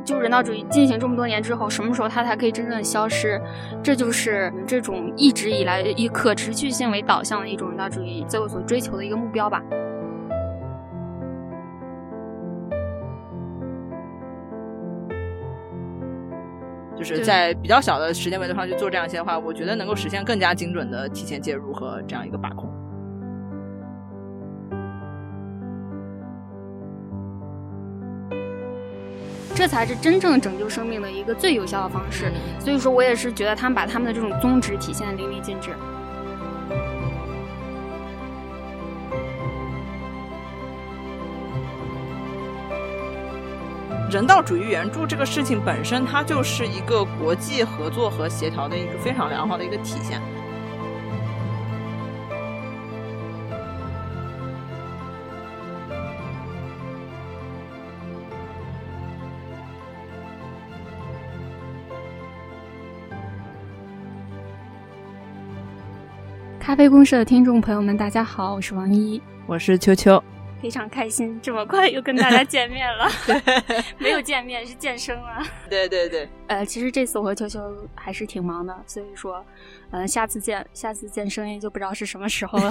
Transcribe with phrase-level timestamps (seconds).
[0.00, 3.40] 就人道主义进行这么多年之后，什么时候它才可以真正的消失？
[3.82, 9.62] 这就是这种一直以来以可持续性为导向的一种人道主义最后所追求的一个目标吧。
[16.96, 22.67] 就是在比较小的时间维度上去做这样一些的话，我觉得能够实现更加精准的提前介入和这样一个把控。
[29.58, 32.32] 这才是真正拯救生命的一个最有效的方式。
[32.60, 35.70] 所以说我也是觉得他们把他们的这种宗旨体现的淋漓尽致。
[44.08, 50.22] 人道主义援助这个事情本身，它就是一个国际合作和协调的一个非常良好的一个体现。
[66.68, 70.22] 咖啡公社的听众朋友们，大家好，我是王一，我是秋秋。
[70.60, 73.08] 非常开心，这么快又跟大家见面了。
[73.96, 75.42] 没有见面是见生了。
[75.70, 76.28] 对对对。
[76.46, 77.58] 呃，其实这次我和秋秋
[77.94, 79.42] 还是挺忙的，所以说，
[79.92, 82.70] 嗯，下次见，下次见声音就不知道是什么时候了。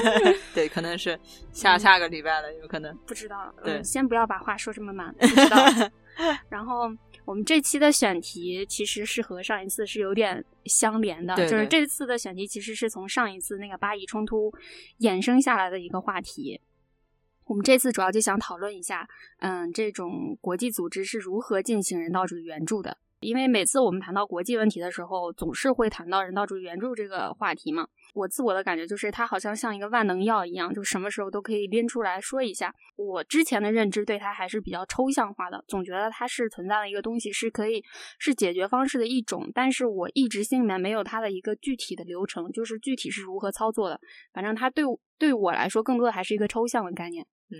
[0.52, 1.18] 对，可能是
[1.50, 2.94] 下下个礼拜了，有可能。
[3.06, 3.50] 不知道。
[3.64, 5.14] 对，先不要把话说这么满。
[5.18, 5.64] 不知道。
[6.50, 6.90] 然后
[7.30, 14.52] 我们这期的选题其实是和上一次是有点相连的，就是这次的选题其实是从上一次那个巴以冲突
[14.98, 16.60] 衍生下来的一个话题。
[17.44, 19.08] 我们这次主要就想讨论一下，
[19.38, 22.98] 嗯，这种国际组织是如何进行人道主义援助的。
[23.20, 27.86] 因为每次我们谈到国际问题的时候，总是会谈到人道主义援助这个话题嘛。
[28.14, 32.74] 我自我的感觉就是，它好像像一个万能药一样，就什么时候都可以拎出来说一下。
[32.96, 37.82] 我之前的认知对它还是比较抽象化的，总觉得它是存在的一个东西，是可以
[38.18, 39.50] 是解决方式的一种。
[39.54, 44.00] 但是我一直心里面没有它的一个具体的流程，就是具体是如何操作的。
[44.32, 44.84] 反正它对
[45.18, 47.26] 对我来说，更多的还是一个抽象的概念。
[47.50, 47.56] 嗯，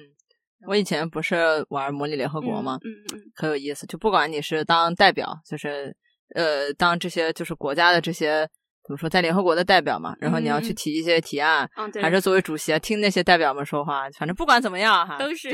[0.66, 2.78] 我以前不是玩模拟联合国吗？
[2.84, 3.86] 嗯嗯，可有意思。
[3.86, 5.96] 就不管你是当代表，就是
[6.34, 8.48] 呃，当这些就是国家的这些
[8.90, 11.70] 怎么说，在联合国的代表嘛，然后你要去提一些提案，
[12.02, 15.48] 还是作为主席听那些代表们说话，反正不管怎么样哈，都是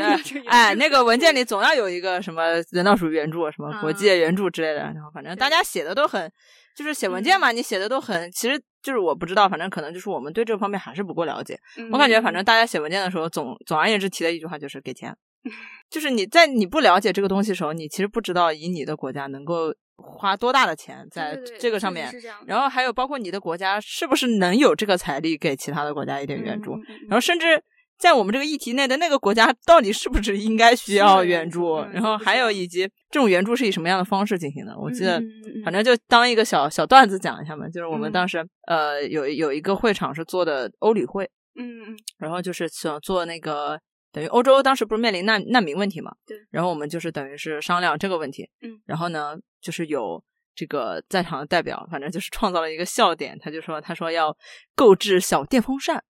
[0.47, 6.33] 哎，那个文件里总要有一个什么人道主义援助、什么国际援助之类的，然后反正大家写的都很。
[6.75, 11.59] 就是写文件嘛，你写的都很，其实就是我不知道，反正可能就是我们对这方面还是不够了解。
[11.91, 15.17] 我感觉反正大家写文件的时候，总总而言之提的一句话就是给钱。
[15.89, 22.13] 就是你在你不了解这个东西的时候，你其实不知道以你的国家能够花多大的钱在这个上面。
[22.47, 26.77] 然后还有包括你的国家是不是能有这个财力给其他的国家一点援助，
[27.09, 27.63] 然后甚至。
[27.99, 31.79] 在我们这个议题内的那个国家，到底是不是应该需要援助？
[31.95, 34.79] 然后还有以及这种援助是以什么样的方式进行的？
[34.79, 35.19] 我记得，
[35.65, 37.67] 反正就当一个小小段子讲一下嘛。
[37.67, 41.25] 就是我们当时呃有有一个会场是做的欧理会，
[41.59, 43.81] 嗯嗯，然后就是想做那个
[44.17, 46.11] 等于欧洲当时不是面临难难民问题嘛？
[46.27, 46.39] 对。
[46.51, 48.81] 然后我们就是等于是商量这个问题，嗯。
[48.87, 54.35] 然后呢，就是有这个在场的代表，反正就是创造了一个笑点，他就说他说要
[54.75, 56.03] 购置小电风扇。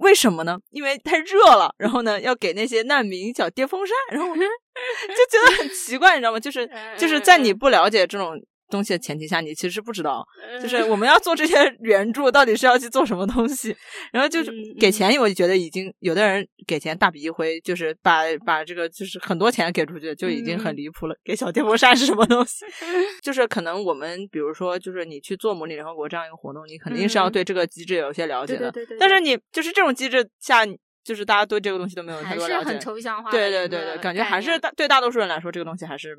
[0.00, 0.58] 为什么呢？
[0.68, 6.38] 因为太热了，然后呢，要给那些难民小电风扇，然后我就觉得很奇怪，你知道吗？
[6.38, 8.38] 就是 就是在你不了解这种。
[8.68, 10.24] 东西的前提下，你其实不知道，
[10.62, 13.74] 就是我们要做这些 援助，到底是要去做什么东西。
[14.12, 21.16] 然后就是给钱，我就觉得已经有的人给钱大笔一挥，就是把把这个就是很多钱给出去，就已经很离谱了。
[21.24, 22.64] 给小电风扇是什么东西？
[23.22, 28.72] 就是可能我们比如说，就是你去做模拟联合国这样一个活动，你肯定是要对这个机制有些了解的。
[28.98, 30.66] 但是你就是这种机制下。
[31.08, 33.30] 就是大家对这个东西都没有太多了解，很抽象化。
[33.30, 36.14] 对对对对，感觉还是大对大多数人来说，这个东西还是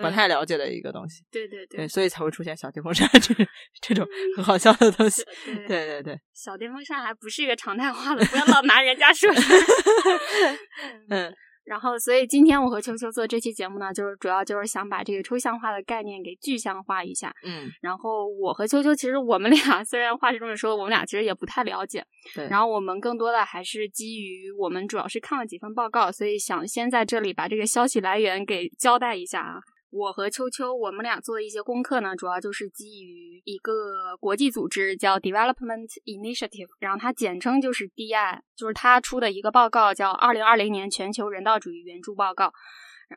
[0.00, 1.22] 不太了解的一个东西。
[1.30, 3.32] 对对对，所以才会出现小电风扇这
[3.80, 4.04] 这种
[4.36, 5.24] 很好笑的东西。
[5.68, 9.30] 对对对，小电风扇还不是一个常态化的，不要老拿人家说。
[11.08, 11.32] 嗯。
[11.64, 17.32] 然后，所以今天我和秋秋做这期节目呢，就是主要就是想把这个抽象化的概念给具象化一下。
[17.44, 22.04] 嗯，然后我和秋秋其实我们俩虽然话是这么说，我们俩其实也不太了解。
[22.34, 22.48] 对。
[22.48, 29.60] 然后我们更多的还是基于我们主要是看了几份报告，所以想先在这里把这个消息来源给交代一下啊。
[29.92, 42.46] 我和秋秋，我们俩做的一些功课呢，主要就是基于一个国际组织叫 Development Initiative，然后它简称就是 DI，就是它出的一个报告叫《二零二零年全球人道主义援助报告》。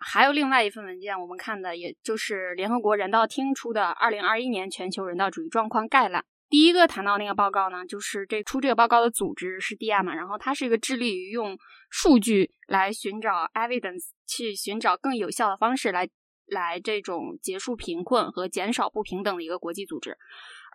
[0.02, 6.22] 还有另外一份文件，我们看的也就是联合国人道厅出的《二零二一年全球人道主义状况概览》。
[6.50, 11.58] 第一个谈到那个报告呢，就是这出这个报告的组织是 DI 嘛，然后它是一个致力于用
[11.90, 16.10] 数据来寻找 evidence，去寻找更有效的方式来。
[16.48, 20.18] 来这种结束贫困和减少不平等的一个国际组织。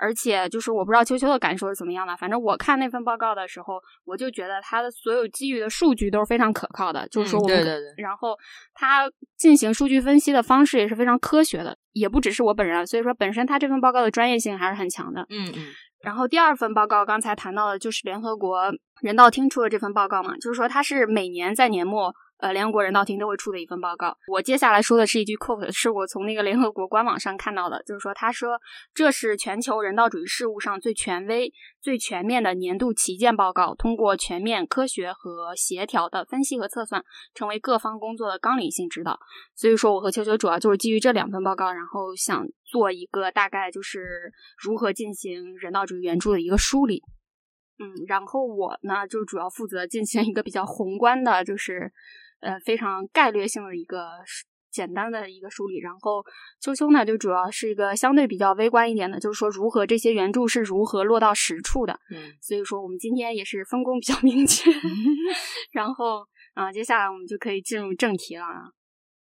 [0.03, 3.75] 而且就是我不知道秋秋的感受是怎么样的，反正我看那份报告的时候，
[4.07, 8.35] 我就觉得它的所有基于的数据都是非常可靠的，就是说我们，对对对，然后
[8.73, 15.67] 它进行数据分析的方式也是非常科学的，也不只是我本人，所以说本身它这份报告的专业性还是很强的，嗯嗯。
[16.01, 22.15] 然后第二份报告刚才谈到的就是联合国人道厅出的这份报告嘛，就是说它是每年在年末。
[22.41, 24.17] 呃，联合国人道厅都会出的一份报告。
[24.27, 28.59] 我接下来说的是一句 quote，是我从那个联合国官网上看到的，就是说，他说
[28.95, 31.53] 这是全球人道主义事务上最权威、
[31.83, 37.05] 最全面的年度旗舰报告，通过全面、科学和协调的分析和测算，
[37.35, 39.19] 成为各方工作的纲领性指导。
[39.55, 47.03] 所以说，我和秋秋主要就是基于这两份报告，然后想做一个大概就是如何进行人道主义援助的一个梳理。
[47.79, 51.93] 嗯，然后我呢就主要负责进行一个比较宏观的，就是。
[52.41, 54.09] 呃，非常概略性的一个
[54.71, 56.25] 简单的一个梳理，然后
[56.61, 61.99] 秋秋呢就主要是一个相对比较微观一点的，就是说如何这些援助是如何落到实处的。
[62.11, 64.71] 嗯，所以说我们今天也是分工比较明确。
[65.73, 68.45] 然后啊，接下来我们就可以进入正题了。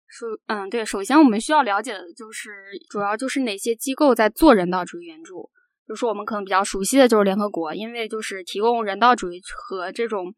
[0.06, 2.50] 首嗯，对，首先我们需要了解的就是
[2.88, 5.50] 主要就是哪些机构在做人道主义援助。
[5.90, 10.32] 就是我们可能比较熟悉的就是联合国，因为就是提供人道主义和这种。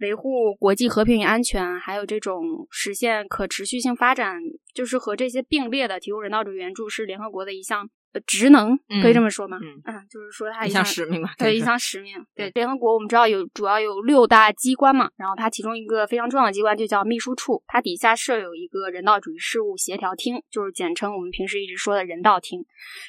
[0.00, 4.40] 维护国际和平与安全，还有这种实现可持续性发展，
[4.72, 7.90] 就是和这些并列的提供人道主义援助，是联合国的一项
[8.24, 9.58] 职能，可以这么说吗？
[9.60, 12.14] 嗯，就是说它一项使命吧，对，一项使命。
[12.36, 22.64] 对，联合国我们知道有主要有六大机关嘛，然后它其中一个非常重要的机关就叫秘书处，它底下设有一个人道主义事务协调厅，就是简称我们平时一直说的人道厅，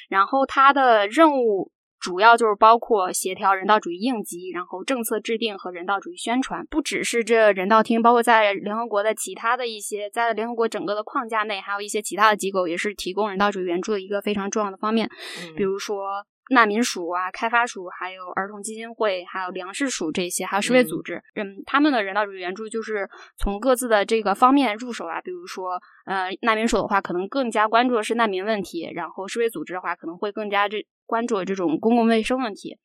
[0.08, 1.70] 然后它的任务。
[2.00, 6.66] 主要就是包括协调人道主义应急，然后政策制定和人道主义宣传。
[6.70, 15.10] 不只是这人道厅，包括在联合国的其他的一些，在联合国整个的框架内，还有一些其他的机构，也是提供人道主义援助的一个非常重要的方面。
[15.54, 23.06] 比如说难民署啊、开发署，还有儿童基金会，还有粮食署这些，还有世卫组织，嗯，他们的人道主义援助就是
[23.36, 25.20] 从各自的这个方面入手啊。
[25.20, 30.86] 比如说，呃，难民署的话，可能更加关注的是难民问题；然后世卫组织的话，可能会更加这。
[31.10, 32.78] 关注这种公共卫生问题，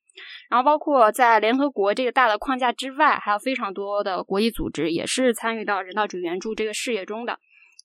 [0.50, 7.38] 然后包括在联合国这个大的框架之外，还有非常多的国际组织也是参与到人道主义援助这个事业中的，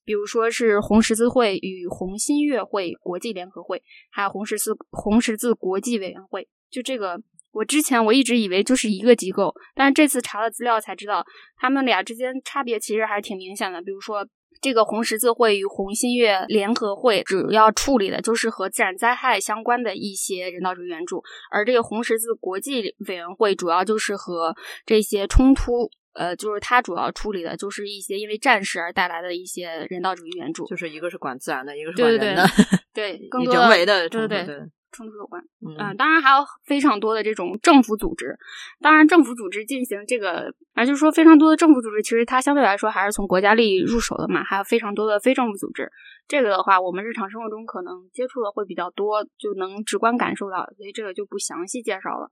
[0.03, 6.49] 比如说是红十字会与红新月会国际联合会，还有红十字红十字国际委员会。
[6.71, 7.21] 就这个，
[7.53, 11.23] 我之前我一直以为就是一个机构，但是这次查了资料才知道，
[11.59, 13.83] 他们俩之间差别其实还是挺明显的。
[13.83, 14.27] 比如说。
[14.61, 24.55] 这个红十字会与红新月联合会主要处理的就是和自然灾害相关的一些人道主义援助，而这个红十字国际委员会主要就是和
[24.85, 32.45] 这些冲突，呃，就是它主要处理的就是一些因为战事而带来的一些人道主义援助，就是一个是管自然的，一个是管人的，
[32.93, 34.61] 对， 更多人为的，对对对。
[34.93, 35.43] 冲突有关，
[35.79, 38.37] 嗯，当然还有非常多的这种政府组织，
[38.81, 45.91] 当然政府组织进行这个，啊，就是说非常多的政府组织，其实它相对来说还是从国家利益入手的嘛，还有非常多的非政府组织，
[46.27, 52.31] 这个的话我们日常生活中可能接触的会比较多，就能直观感受到，所以这个就不详细介绍了。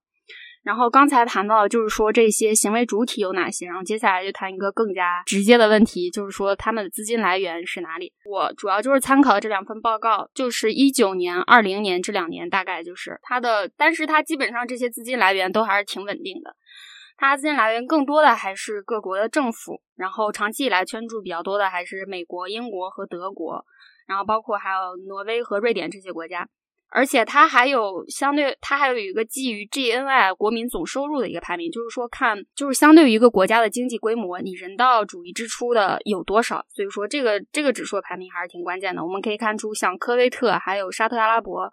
[0.68, 8.12] 然后刚才谈到就是说这些行为主体有哪些，然后接下来就谈一个更加直接的问题，就是说他们的资金来源是哪里？
[8.26, 16.54] 我主要就是参考的这两份报告，就是一九年、二零年这两年，大概就是它的，但是它基本上这些资金来源都还是挺稳定的。
[17.16, 23.64] 它资金来源更多的还是各国的政府，然后长期以来圈住比较多的还是美国、英国和德国，
[24.06, 26.46] 然后包括还有挪威和瑞典这些国家。
[26.90, 36.64] 而且它还有相对，它还有一个基于 GNI 国民总收入的一个排名，就是说看，就是相对于一个国家的经济规模，你人道主义支出的有多少。
[36.68, 39.04] 所以说这个这个指数排名还是挺关键的。
[39.04, 41.71] 我们可以看出，像科威特、还有沙特阿拉伯，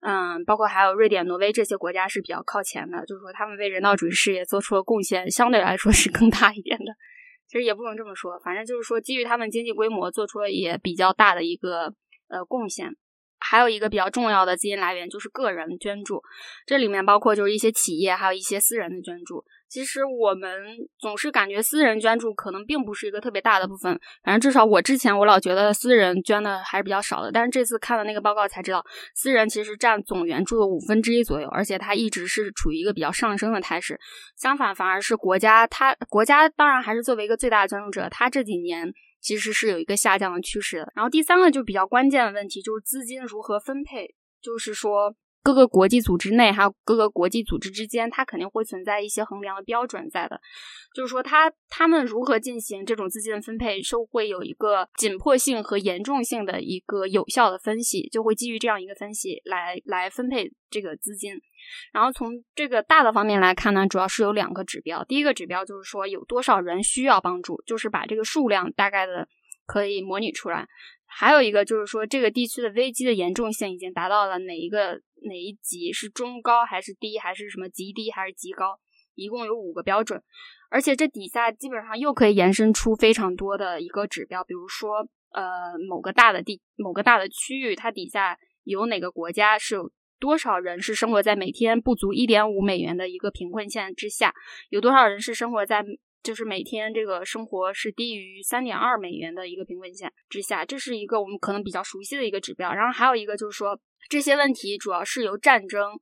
[0.00, 6.92] 嗯，包括还有瑞典、挪威这些国家是比较靠前的，就是说他们为人道主义事业做出了贡献相对来说是更大一点的。
[7.46, 11.94] 其实也不能这么说，反正就是说基于他们经济规模做出了也比较大的一个
[12.28, 12.96] 呃贡献。
[13.48, 16.22] 还有一个比较重要的资金来源就是个人捐助，
[16.66, 19.42] 这里面包括就是一些企业，还有一些私人的捐助。
[19.70, 20.50] 其实我们
[20.98, 27.30] 总是感觉私人捐助可能并不是一个特别大的部分，反正至少我之前我老觉得私人捐的还是比较少的。
[27.30, 33.98] 但是这次看了那个报告才知道，私人其实占总援助的五分之一左右，而且它一直是处于一个比较上升的态势。
[34.36, 38.92] 相反，反而是国家，它国家当然还是作为一个最大的捐助者，它这几年。
[39.28, 40.90] 其实是有一个下降的趋势的。
[40.96, 45.14] 然后第三个就比较关键的问题就是资金如何分配，就是说
[45.48, 50.38] 各个国际组织内还有各个国际组织之间，它肯定会存在一些衡量的标准在的。
[50.94, 61.32] 就是说，他他们如何进行这种资金的分配，是会有一个紧迫性和严重性的一个有效的分析，就会基于这样一个分析来来分配这个资金。
[61.94, 65.02] 然后从这个大的方面来看呢，主要是有两个指标。
[65.04, 69.26] 第一个指标就是说有多少人需要帮助，就是把这个数量大概的
[69.64, 70.68] 可以模拟出来。
[71.18, 78.78] 还有一个就是说这个地区的危机的严重性已经达到了哪一个哪一级，是中高还是低，还是什么极低还是极高？
[79.16, 80.22] 一共有五个标准。
[80.70, 89.90] 而且这底下基本上又可以延伸出非常多的一个指标，比如说呃某个大的地某个大的区域，它底下有哪个国家是有。
[90.20, 94.34] 多少人是生活在每天不足一点五美元的一个贫困线之下？
[94.68, 95.84] 有多少人是生活在
[96.22, 100.64] 就是每天这个生活是低于三点二美元的一个贫困线之下？
[100.64, 102.72] 这是一个我们可能比较熟悉的一个指标。
[102.72, 105.92] 然后还有一个就是说，这些问题主要是由战争、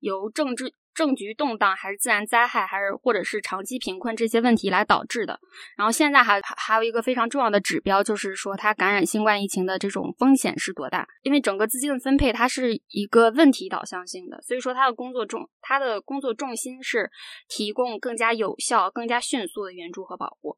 [0.00, 0.72] 由政治。
[0.96, 5.38] 政局动荡，还是自然灾害，还是或者是长期贫困这些问题来导致的。
[5.76, 11.06] 然后现在还还有一个非常重要的指标，就是说它感染新冠疫情的这种风险是多大？
[11.22, 17.10] 因为整个资金的分配它是一个问题导向性的，所以说它的工作重，它的工作重心是
[17.46, 20.56] 提供更加有效、更加迅速的援助和保护。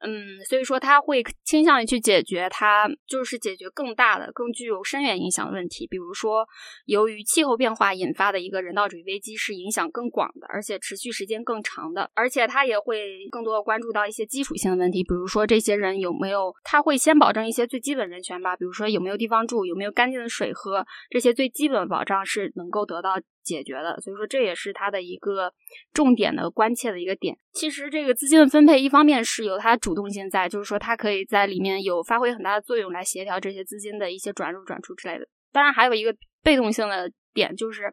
[0.00, 5.86] 嗯，所以说他会倾向于去解决它，就是解决更大的、更具有深远影响的问题。
[5.86, 6.46] 比如说，
[6.86, 12.10] 由于气候变化引发的一个人道主义危机是影响更广的，而且持续时间更长的。
[12.14, 23.20] 而且他也会更多的关注到一些基础性的问题，比如说这些人有没有，他会先保证一些最基本人权吧，比如说有没有地方住，有没有干净的水喝，这些最基本的保障是能够得到。
[23.48, 25.50] 解决的，所以说这也是它的一个
[25.94, 27.34] 重点的关切的一个点。
[27.54, 35.26] 其实这个资金的分配，一方面是有它主动性在，就是说它可以在里面有发挥很大的作用来协调这些资金的一些转入、转出之类的。
[35.50, 37.90] 当然还有一个被动性的点，就是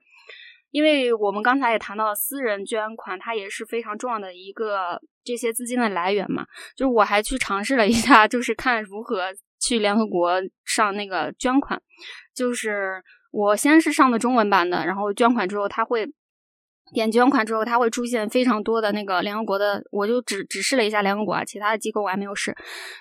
[0.71, 6.45] 因为我们刚才也谈到了私人捐款，它也是非常重要的一个这些资金的来源嘛。
[6.75, 11.81] 就是我还去尝试了一下，就是看如何去联合国上那个捐款，
[12.35, 13.01] 就是。
[13.35, 16.09] 我先是上的中文版的，然后捐款之后，他会
[16.93, 22.55] 点捐款之后，它会出现非常多的那个联合国的，我就只只试了一下联合国啊，其他的机构我还没有试，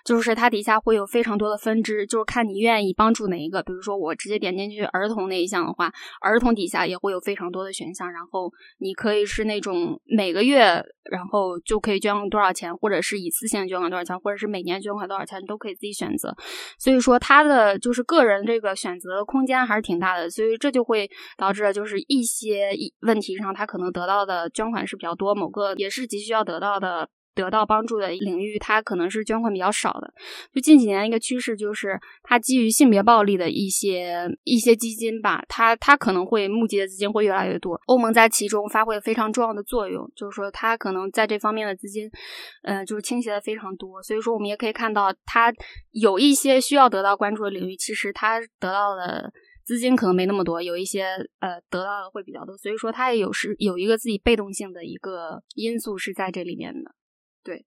[0.05, 3.63] 就是它底下会有非常多的分支，就是看你愿意帮助哪一个。
[3.63, 10.83] 比如说我直接点进去儿童那一项的话，儿童底下也会有非常多的选项，然后你可以是那种每个月。
[11.13, 16.35] 然后就可以捐多少钱，或者是一次性捐款多少钱，或者是每年捐款多少钱，你都可以自己选择。
[16.79, 22.71] 所以说，他的就是个人这个选择空间还是挺大的，所以这就会导致就是一些
[23.03, 27.09] 问题上，他可可能得到的捐款是比较多，某个也是急需要得到的。
[27.37, 30.15] 得到帮助的领域，它可能是捐款比较少的。
[30.55, 37.75] 就近几年一个趋势，就是它基于性别暴力的一些一些基金吧，它它可能会募集的资金会越来越多。
[37.87, 42.09] 欧盟在其中发挥非常重要的作用，就是说它可能在这方面的资金，
[42.63, 44.01] 嗯，就是倾斜的非常多。
[44.01, 45.53] 所以说，我们也可以看到，它
[45.91, 49.33] 有一些需要得到关注的领域，其实它得到的
[49.65, 51.05] 资金可能没那么多；有一些
[51.41, 52.57] 呃得到的会比较多。
[52.57, 56.91] 所以说，它也有是有一个自己被动性的一个因素是在这里面的。
[57.43, 57.65] 对，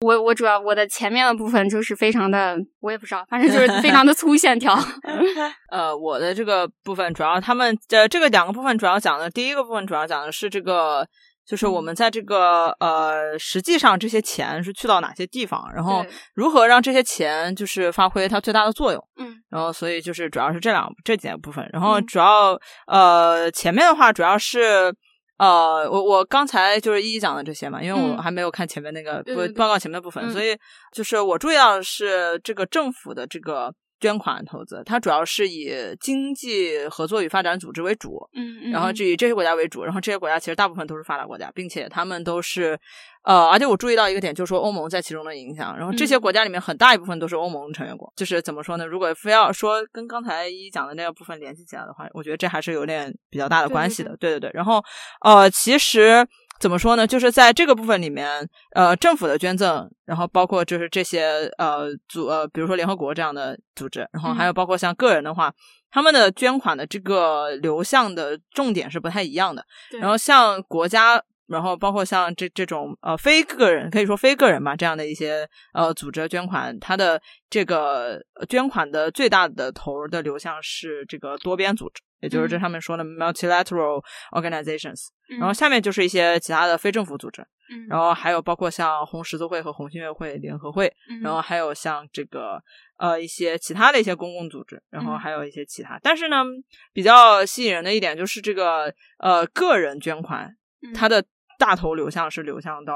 [0.00, 4.76] 我我主要我的前面的部分就是非常的，我也不知道，反正就是非常的粗线条。
[5.70, 11.06] 呃，我的这个部分主要他们的这个两个部分主要讲的，第一个部分主要讲的是这个，
[11.46, 19.02] 就是我们在这个呃，实际上这些钱是去到哪些地方，然后如何让这些钱就是发挥它最大的作用。
[19.18, 24.94] 嗯，然后所以就是主要是这两这几个部分，然后主要呃前面的话主要是。
[25.38, 30.56] 呃，我我刚才就是一一讲的这些嘛，因为我还没有看前面那个不报告前面部分，所以
[30.94, 42.78] 就是我注意到的是这个政府的这个捐款投资，它主要是以经济合作与发展组织为主，嗯，然后就以这些国家为主，然后这些国家其实大部分都是发达国家，并且他们都是。
[43.22, 45.76] 呃，而且我注意到一个点，就是说欧盟在其中的影响。
[45.76, 48.12] 然后这些国家里面很大一部分都是欧盟成员国。
[48.14, 48.86] 就是怎么说呢？
[48.86, 54.16] 如果非要说跟刚才一讲的那个部分联系起来的话，我觉得这还是有点比较大的关系的。
[54.18, 54.50] 对对对。
[54.54, 54.80] 然后
[55.22, 56.24] 呃，其实
[56.60, 57.06] 怎么说呢？
[57.06, 65.52] 就是在这个部分里面，呃，政府的捐赠，然后包括就是这些呃组呃，比如说联合国这样的组织，然后还有包括像个人的话，
[65.90, 69.64] 他们的捐款的这个流向的重点是不太一样的。
[70.00, 71.22] 然后像国家。
[71.48, 84.02] 然后包括像这这种呃非个人可以说非个人吧这样的一些呃组织捐款，它的这个捐款的最大的头的流向是这个多边组织，也就是这上面说的 multilateral
[84.32, 85.06] organizations。
[85.38, 87.46] 然后下面就是一些其他的非政府组织，
[87.88, 90.92] 然后还有包括像红十字会和红新月会联合会，
[91.22, 92.62] 然后还有像这个
[92.96, 95.98] 呃一些其他的一些公共组织，然后还有一些其他。
[96.02, 96.44] 但是呢，
[96.92, 100.54] 比较吸引人的一点就是这个呃个人捐款，
[100.94, 101.24] 它的
[101.58, 102.94] 大头流向是流向到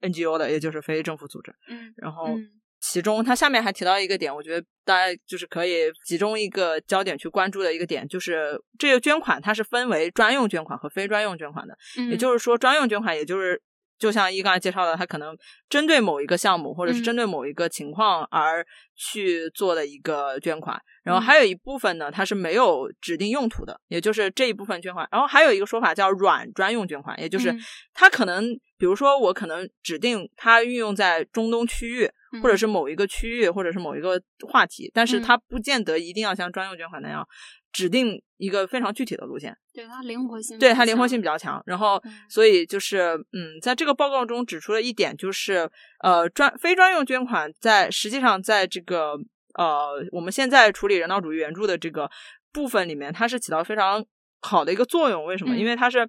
[0.00, 1.54] NGO 的，也就是非政府组织。
[1.68, 2.36] 嗯，然后。
[2.80, 11.76] 其中，它下面还提到一个点，我觉得大家就是可以集中一个焦点去关注的一个点，就是这个捐款它是分为专用捐款和非专用捐款的。
[12.10, 13.60] 也就是说，专用捐款，也就是
[13.98, 15.36] 就像一刚才介绍的，它可能
[15.68, 20.80] 针对某一个项目或者是针对某一个情况而去做的一个捐款。
[21.04, 25.06] 然后还有一部分呢，它是没有指定用途的，也就是这一部分捐款。
[25.12, 27.54] 然后还有一个说法叫软专用捐款，也就是
[27.92, 32.10] 它可能，比如说我可能指定它运用在中东区域。
[32.42, 37.26] 或者是某一个区域，或者是某一个话题，但是它不见得一定要像专用捐款那样
[37.72, 39.56] 指定一个非常具体的路线。
[39.72, 41.62] 对它灵活性，对它灵活性比较强。
[41.66, 45.70] 然后，所以就是，嗯，在这个报告中指出了一点，就是
[46.04, 49.14] 呃，专非专用捐款在实际上在这个
[49.54, 52.10] 呃我们现在处理人道主义援助的这个
[52.52, 54.04] 部分里面，它是起到非常
[54.40, 55.24] 好的一个作用。
[55.24, 55.56] 为什么？
[55.56, 56.08] 因为它是。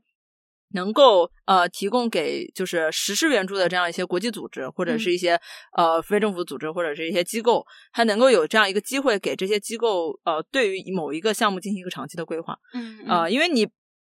[0.73, 5.39] 能够呃提供给就是实施援助的这样一些国际组织或者是一些
[5.77, 13.67] 呃非政府组织或者是一些机构，它能够有这样一个机会给这些机构呃对于某一个项目进行一个长期的规划，嗯呃，因为你。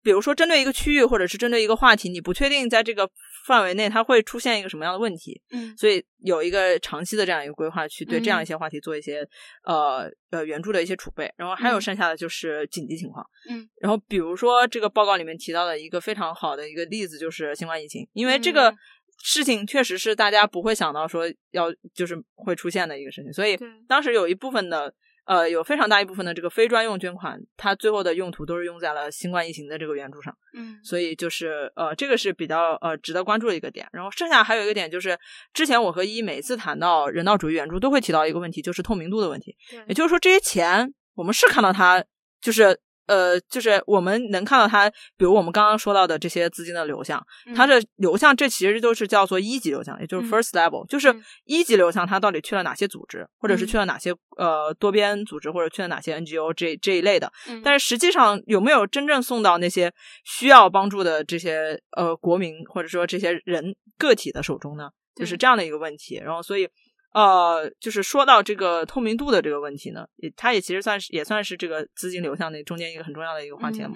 [0.04, 3.10] 比如说，针对一个区域，或者是针对一个话题，你不确定在这个
[3.48, 9.26] 范围内它会出现一个什么样的问题，嗯，所以有一个长期的这样一个规划，去对这样一些话题做一些
[9.64, 18.76] 呃呃援助的一些储备，然后还有剩下的就是紧急情况，嗯，然后比如说这个报告里面提到的一个非常好的一个例子就是新冠疫情，因为这个
[19.24, 23.58] 事情确实是大家不会想到说要就是会出现的一个事情，所以
[23.88, 24.94] 当时有一部分的。
[25.26, 30.36] 呃，有非常大一部分的这个非专用捐款，它最后的用途都是用在了新冠疫情的这个援助上。
[30.54, 33.88] 嗯，所以就是呃，这个是比较呃值得关注的一个点。
[33.92, 35.18] 然后剩下还有一个点就是，
[35.54, 39.56] 之前我和一每次谈到人道主义援助，都会提到一个问题，就是透明度的问题。
[39.88, 42.04] 也就是说，这些钱我们是看到它
[42.42, 42.80] 就是。
[43.06, 47.22] 呃，就是我们能看到它，比如我们刚刚说到的这些资金的流向，
[47.56, 51.14] 它的流向，这其实就是叫做一级流向，也就是 first level，就是
[51.46, 57.32] 一级流向，它到底去了哪些组织，或者是去了哪些呃多边组织，或者去了哪些 NGO 这这一类的。
[57.64, 59.92] 但是实际上有没有真正送到那些
[60.24, 64.90] 需要帮助的这些呃国民或者说这些人个体的手中呢？
[65.16, 66.22] 就是这样的一个问题。
[66.24, 66.68] 然后所以。
[67.14, 73.92] 呃，就是说到这个透明度的这个问题呢，也它也其实算是也算是这个资金流向的中间一个很重要的一个话题了。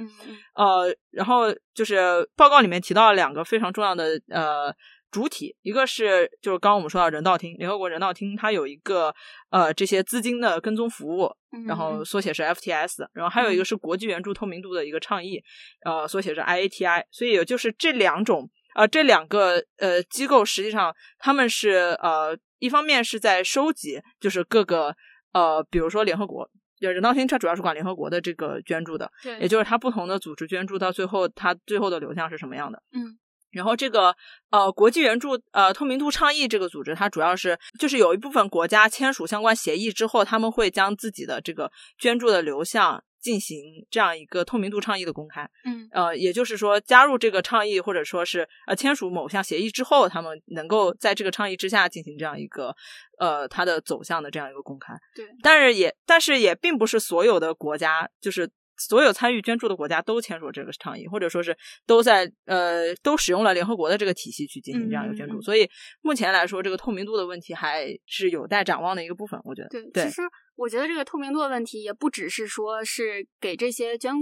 [0.55, 4.73] 呃，然后就是报告里面提到了两个非常重要的呃
[5.09, 9.13] 主体，一个是就是刚刚我们说到人道厅，联合国人道厅它有一个
[9.49, 11.33] 呃这些资金的跟踪服务，
[11.65, 15.41] 然后缩写是 FTS，然后还有一个是国际援助透明度的一个倡议，
[15.85, 22.37] 呃，缩写是 IATI，所以也就是这两种呃这两个呃机构实际上他们是呃。
[22.59, 24.95] 一方面是在收集，就是各个
[25.31, 26.49] 呃，比如说联合国，
[26.81, 32.81] 就人道厅它主要是管联合国的这个捐助的，对，也就是它不同的组织捐助到最后，它最后的流向是什么样的？
[32.93, 33.13] 嗯，
[33.51, 34.15] 然后这个
[34.49, 43.03] 呃，国际援助呃透明度倡议这个组织，它主要是就是有一部分国家签署相关协议之后，他们会将自己的这个捐助的流向。
[43.19, 52.75] 进行这样一个透明度倡议的公开，嗯，呃，也就是说，加入这个倡议或者说是呃签署某项协议之后，他们能够在这个倡议之下进行这样一个
[53.19, 58.49] 呃它的走向的这样一个公开，对，但是也但是也并不是所有的国家就是。
[58.77, 65.69] 所有参与捐助的国家都签署这个倡议，或者说是都在呃都使用了联合国的这个体系去进行这样一个捐助，所以
[66.01, 69.39] 目前来说，这个透明度的问题还是有待展望的一个部分。
[69.43, 70.21] 我觉得，对，其实
[70.55, 74.13] 我觉得这个透明度的问题也不只是说是给这些捐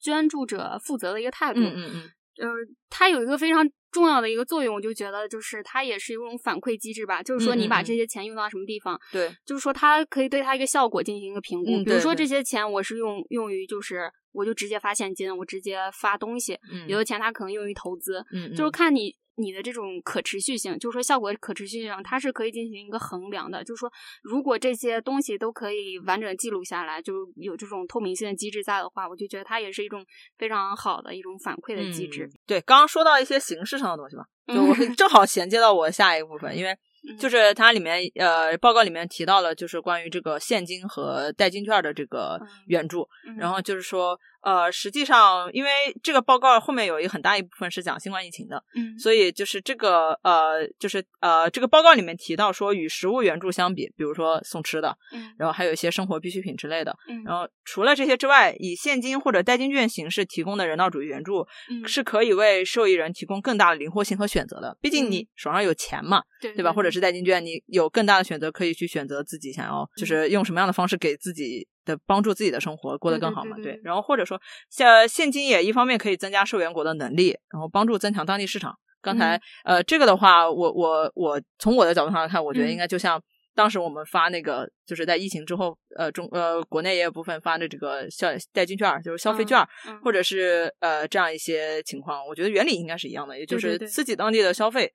[0.00, 3.68] 捐助者负责的一个态度，嗯嗯嗯，就是它有一个非常。
[3.92, 7.22] 重要的一个作用，我就觉得就是它也是一种反馈机制吧。
[7.22, 11.84] 就是说，你把这些钱用到什么地方，对，就是说它可以对它一个效果进行一个评估。
[11.84, 16.58] 比如说，这些钱我是用用于，就是我就直接发现金，我直接发东西。
[16.88, 18.24] 有的钱它可能用于投资，
[18.56, 19.14] 就是看你。
[19.36, 23.64] 你的这种可持续性，就是说效果可持续性，它是可以进行一个衡量的。
[23.64, 23.90] 就是说，
[24.22, 30.04] 如果这些东西都可以完整记录下来，就有这种透明性的机制在的话，我就觉得它也是一种
[30.36, 32.28] 非常好的一种反馈的机制。
[32.46, 36.76] 对，刚刚说到一些形式上的东西吧，就我正好衔接到我下一个部分，因为
[37.18, 45.70] 就是它里面呃报告里面提到了，就是关于这个现金和代金券的这个援助，然后就是说呃，实际上，因为
[46.02, 64.76] 这个报告后面有一个很大一部分是讲新冠疫情的，嗯，所以就是这个呃，就是呃，这个报告里面提到说，与食物援助相比，比如说送吃的，嗯，然后还有一些生活必需品之类的，嗯，然后除了这些之外，以现金或者代金券形式提供的人道主义援助，嗯，是可以为受益人提供更大的灵活性和选择的。
[64.80, 66.72] 毕竟你手上有钱嘛，对对吧？
[66.72, 71.66] 或者是代金券，你有更大的选择，可以去选择自己想要，就是用什么样的方式给自己。
[71.84, 73.56] 的帮助自己的生活过得更好嘛？
[73.56, 78.72] 对，然后或者说，像现金也一方面可以增加受援国的能力，然后帮助增强当地市场。
[79.00, 83.20] 刚才呃，这个的话，我我我从我的角度上来看，我觉得应该就像
[83.52, 89.58] 当时我们发那个，就是在疫情之后，呃中呃国内也有部分发的这个消代金券，就是消费券，
[90.04, 94.88] 或者是呃这样一些情况，我觉得原理应该是一样的，也就是刺激当地的消费，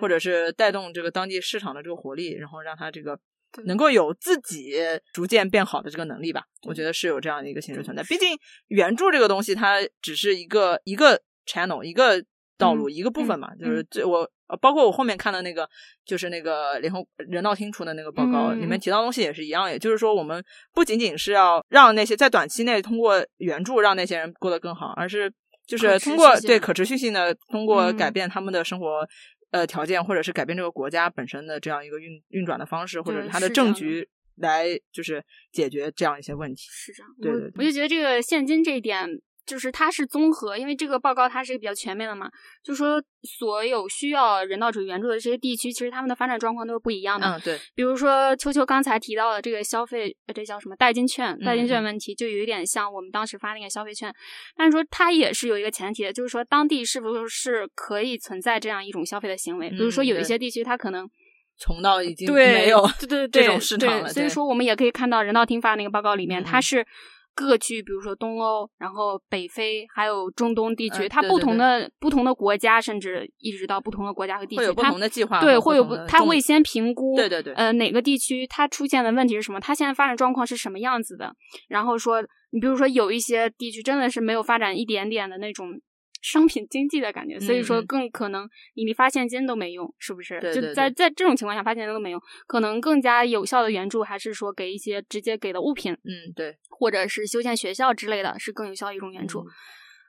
[0.00, 3.18] 或者是带动这个当地市场的这个活力，然后让它这个。
[3.66, 4.74] 能够有自己
[5.12, 8.02] 逐渐变好的这个能力吧，我觉得是有这样的一个形式存在。
[8.02, 12.20] 毕竟援助这个东西，它只是一个一个 channel 一个
[12.58, 13.54] 道路一个部分嘛。
[13.54, 14.28] 就是这我
[14.60, 15.70] 包括我后面看的那个，
[16.04, 25.32] 就是那个联合人道厅出的那个报告里面提到东西也是一样，也就是说，我们不仅仅是要让那些在短期内通过援助让那些人过得更好，而是
[25.64, 29.06] 就是通过对可持续性的通过改变他们的生活。
[29.54, 36.64] 呃，条件或者是改变这个国家本身的这样一个运运转的方式，或者是它的政局来就是解决这样一些问题。
[36.68, 39.08] 是这样，对对，我就觉得这个现金这一点。
[39.46, 42.30] 就是它是综合，因为这个报告它是比较全面的嘛，
[42.62, 47.26] 就说所有需要人道主义援助的这些地区，其实他们的发展状况都是不一样的。
[47.26, 47.60] 嗯，对。
[47.74, 51.38] 比如说秋秋刚才提到的这个消费，这叫什么代金券？
[51.40, 54.10] 代金券问题就有一点像我们当时发那个消费券，
[54.56, 59.68] 但是说它也是有一个前提的，就是说当地是不是可以存在这样一种消费的行为？
[59.68, 61.06] 比如说有一些地区它可能
[61.58, 66.86] 穷到已经没有对对这种市场了，所以说我们也可以看到人道厅发那个报告里面，它是。
[67.34, 81.34] 各区，比如说东欧，然后北非，还有中东地区，它不同的不同的国家，甚至一直到不同的国家和地区，会有不同的计划，对，会有不，它会先评估，对对对，呃，哪个地区它出现的问题是什么，它现在发展状况是什么样子的，
[81.68, 85.80] 然后说，你比如说有一些地区真的是没有发展一点点的那种。
[86.24, 90.40] 商品经济的感觉，所以说更可能你发现金都没用，是不是？
[90.54, 99.44] 就在在这种情况下发现金都没用，可能更加有效的援助还是说给一些直接给的物品，嗯，对，或者是修建学校之类的是更有效一种援助。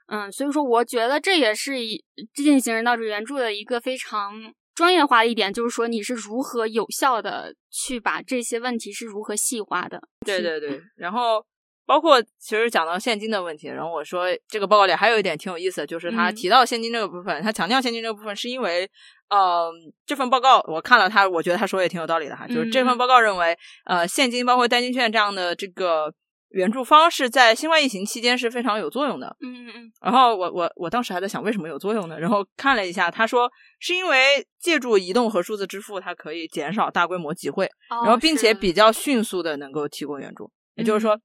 [0.06, 2.02] 嗯，所以说我觉得这也是一
[2.34, 10.00] 进行人道主义援助的一个非常专业化的一点，就是说你是如何有效的去把这些问题是如何细化的。
[10.24, 11.44] 对对对，然后。
[11.86, 18.90] 包括其实讲到现金的问题，然后我说这个报告里还有一点挺有意思的，就是他提到现金这个部分，他强调现金这个部分是因为，
[19.30, 19.70] 呃，
[20.04, 26.12] 这份报告我看了他，我觉得他说也挺有道理的哈，就是这份报告认为，呃，现金包括代金券这样的这个
[26.48, 29.36] 援助方式在新冠疫情期间是非常有作用的。
[29.40, 29.92] 嗯嗯嗯。
[30.02, 32.18] 然后我我我当时还在想为什么有作用呢？
[32.18, 41.16] 然后看了一下，他说是因为借助移动和数字支付，它可以减少大规模集会，然后并且比较迅速的能够提供援助，也就是说。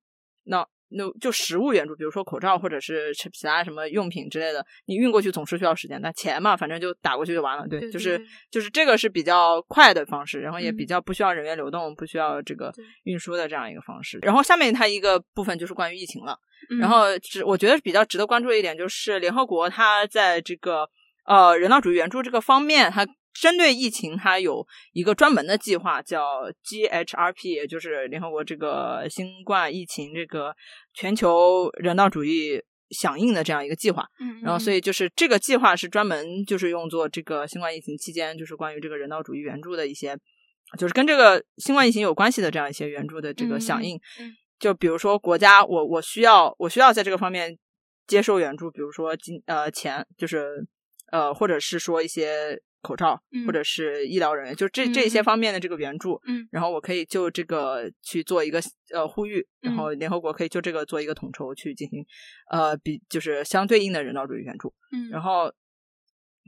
[0.43, 6.01] 那那就实物援助，比如说口罩或者是其他什么用品之类的，你运过去总是需要时间。
[6.01, 7.65] 那钱嘛，反正就打过去就完了。
[7.67, 12.73] 对，就是就是这个是比较快的方式，然后也比较不需要人员流动，不需要这个
[13.03, 14.19] 运输的这样一个方式。
[14.21, 16.37] 然后下面它一个部分就是关于疫情了。
[16.79, 20.89] 然后值我觉得比较值得关注的一点就是联合国它在这个
[21.25, 23.07] 呃人道主义援助这个方面，它。
[23.33, 30.53] 针对疫情，它有一个专门的计划，叫 GHRP，也就是联合国这个新冠疫情这个
[30.93, 34.05] 全球人道主义响应的这样一个计划。
[34.19, 40.17] 嗯，然后所以就是这个计划是专门就是用作这个新冠疫情期间，就是关于这个人道主义援助的一些，
[40.77, 43.95] 就是跟这个新冠疫情有关系的这样一些援助的这个响应。
[44.19, 47.57] 嗯，就比如说国家，我我需要我需要在这个方面
[48.07, 50.67] 接受援助，比如说金呃钱，就是
[51.13, 52.61] 呃或者是说一些。
[52.81, 58.59] 口罩或者是医疗人员，就这这些方面的这个援助，嗯，然后我可以就这个去做一个
[58.93, 62.05] 呃呼吁，然后联合国可以就这个做一个统筹去进行
[62.49, 65.53] 呃比就是相对应的人道主义援助，嗯，然后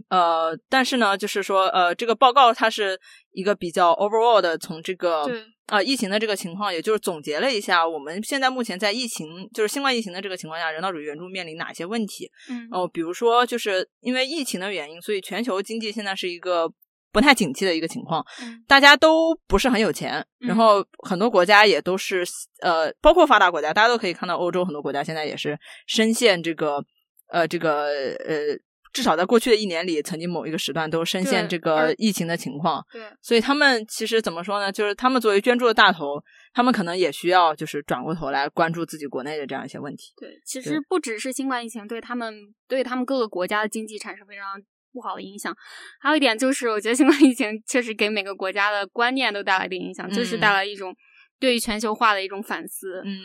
[0.10, 3.00] 呃但是呢，就是说呃这个报告它是
[3.32, 5.26] 一个比较 overall 的从这个。
[5.68, 12.30] 啊，疫情的这个情况，也就是总结了一下，我们现在目前在疫情，就是新冠疫情的这个情况下，人道主义援助面临哪些问题？
[12.50, 16.70] 嗯，哦，比如说，就是因为疫情的原因，所以全球经济现在是一个
[17.12, 18.26] 不太景气的一个情况，
[18.68, 22.26] 大家都不是很有钱，然后很多国家也都是，
[22.62, 26.84] 呃，包括发达国家，大家都可以看到，欧洲很多国家现在也是深陷这个，
[27.30, 27.86] 呃，这个，
[28.26, 28.60] 呃。
[28.94, 32.86] 至少在过去的一年里，曾经某一个时段都深陷这个疫情的情况。
[32.92, 34.72] 对，所以他们其实怎么说呢？
[34.72, 40.14] 就是他们作为捐助的大头，他们可能也需要就是转过头来关注自己国内的这样一些问题。
[40.16, 42.34] 对，其实不只是新冠疫情对他们
[42.68, 44.62] 对他们各个国家的经济产生非常
[44.94, 45.54] 不好的影响，
[46.00, 50.96] 还有一点就是，我觉得新冠疫情确实给每个国家的观念都带来的影响，就是带来一种。
[51.44, 53.20] 对于全球化的一种反思，嗯，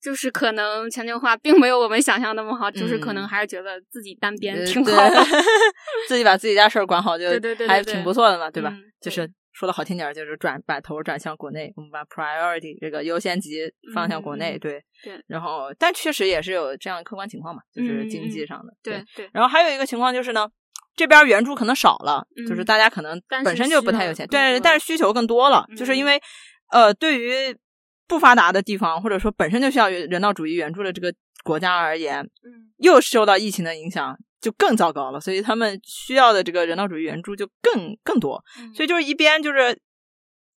[0.00, 5.24] 就是可能全球化并没有我们想象那么好，就是可能还是觉得自己单边挺好的，
[6.06, 7.24] 自己把自己家事儿管好就
[7.66, 8.72] 还挺不错的嘛，对吧？
[9.00, 15.20] 就是说的好听点，就是转把头转向国内，我们把 priority 这个优先级放向国内，对对。
[15.26, 19.28] 然后，但确实也是有这样客观情况嘛，就是经济上的，对对。
[19.32, 20.48] 然后还有一个情况就是呢，
[20.94, 26.22] 这边援助可能少了，就是大家可能本身就不太有钱，对，但是需求更多了，就是因为
[26.70, 27.56] 呃，对于。
[28.06, 31.12] 不发达的地方，或者说本身就需要人道主义援助的这个
[31.42, 35.20] 国家而言，嗯，又受到疫情的影响，就更糟糕了。
[35.20, 38.42] 所以他们需要的这个人道主义援助就更更多。
[38.74, 39.78] 所以就是一边就是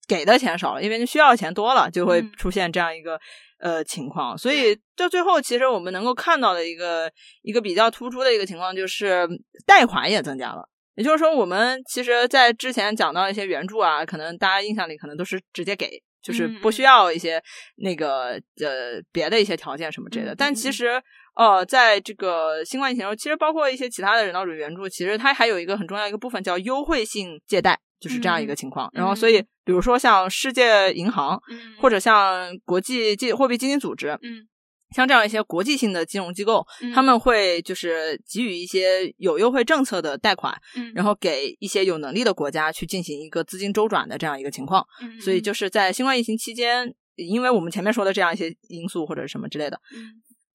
[0.07, 3.19] 给的钱少了，一边就需要的钱多了，就会出现这样一个
[3.59, 4.37] 呃情况。
[4.37, 9.27] 所以到最后，其实我们能够看到的一个一个比较突出的一个情况，就是
[9.65, 10.67] 贷款也增加了。
[10.95, 16.01] 也就是说，我们其实，在之前讲到一些援助啊，可能大家印象里可能都是直接给。
[16.27, 17.41] 就是不需要一些
[17.77, 21.01] 那个呃别的一些条件什么之类的，但其实
[21.35, 28.89] 呃，在这个新冠疫情中，其实包括一些其他的人道主义援助，其实它还有一个很重要一个部分叫优惠性借贷，就是这样一个情况。
[28.93, 31.39] 然后，所以比如说像世界银行，
[31.79, 34.45] 或者像国际基货币基金组织，嗯。
[34.95, 40.55] 像这样一些国际性的金融机构，他们会就是给予一些有优惠政策的贷款，
[40.95, 44.85] 然后给一些有能力的国家去进行一个资金周转的这样一个情况。
[45.21, 49.79] 所以就是在新冠疫情期间，因为我们前面说的这样一些因素或者什么之类的，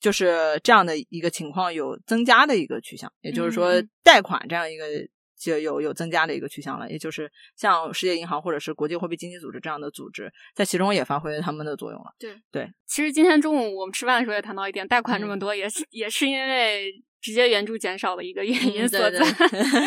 [0.01, 4.85] 就是这样的一个情况有增加的一个趋向，也就是说贷款这样一个。
[5.43, 12.07] 就有有增加的一个趋向了，也就是像世界银行或者是国际货币基金组织这样的组织，在其中也发挥了他们的作用了。
[12.19, 19.19] 对对，其实今天中午我们吃饭的时候也谈到一点，贷款这么多，也是也是因为直接援助减少的一个原因所在。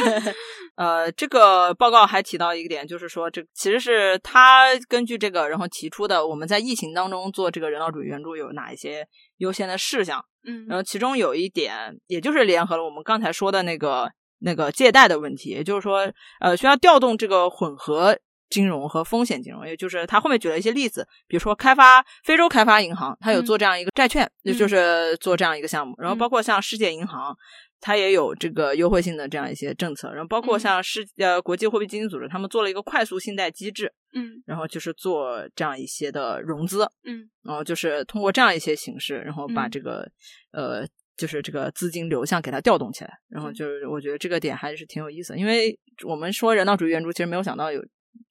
[0.76, 10.26] 呃，这个报告还提到一个点，就是说这其实是他根据这个然后提出的，我们在疫情当中做这个人道主义援助有哪一些优先的事项？
[10.46, 14.12] 嗯，然后其中有一点，也就是联合了我们刚才说的那个。
[14.40, 18.18] 那个借贷的问题，也就是说，呃，需要调动这个混合
[18.50, 27.36] 金融和风险金融，也就是他后面举了一些例子，比如说开发非洲开发银行，它有做这样一个债券，也就是做这样一个项目，然后包括像世界银行，
[27.82, 40.08] 它也有这个优惠性的这样一些政策，然后包括像世呃国际货币基金组织，他们做了一个快速信贷机制，嗯，然后就是做这样一些的融资，嗯，然后就是通过这样一些形式，然后把这个
[40.52, 40.88] 呃。
[41.18, 47.82] 就是这个资金流向给它调动起来，然后就是我觉得这个点还是挺有意思，因为我们说人道主义援助，其实没有想到有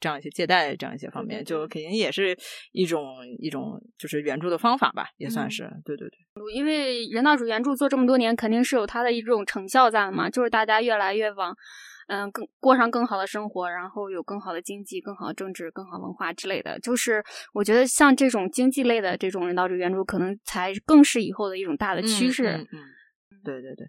[0.01, 2.37] 这样一些借贷这样一些方面，就肯定也是
[2.73, 6.19] 一种一种就是援助的方法吧，也算是对对对。
[6.55, 11.57] 因为人道主义援助做这么多年，肯定是有它的一种成效在的嘛，就是大家越来越往。
[12.09, 16.79] 嗯，更过上更好的生活，然后有更好的经济、更好的政治、更好文化之类的。
[16.81, 22.49] 就是我觉得像这种经济类的这种人道主义援助，可能才更是以后的一种大的趋势。
[22.73, 22.79] 嗯，
[23.45, 23.87] 对对对。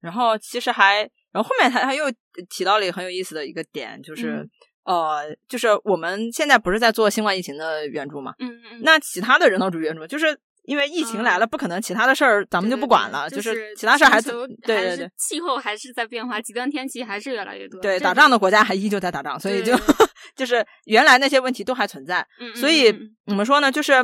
[0.00, 0.98] 然后其实还，
[1.32, 2.04] 然后后面他他又
[2.48, 4.48] 提到了一个很有意思的一个点，就是
[4.84, 8.34] 呃，就是我们现在不是在做新冠疫情的援助嘛？
[8.38, 8.80] 嗯嗯。
[8.82, 10.38] 那其他的人道主义援助就是。
[10.66, 14.30] 因为疫情来了，不可能其他的事儿咱们就不管了，就是其他事儿还是
[14.62, 17.80] 对对对，气候还是在变化，极端天气还是越来越多。
[17.80, 19.74] 对，打仗的国家还依旧在打仗，所以就
[20.36, 22.26] 就是原来那些问题都还存在。
[22.54, 22.92] 所以
[23.26, 23.72] 怎么说呢？
[23.72, 23.94] 就是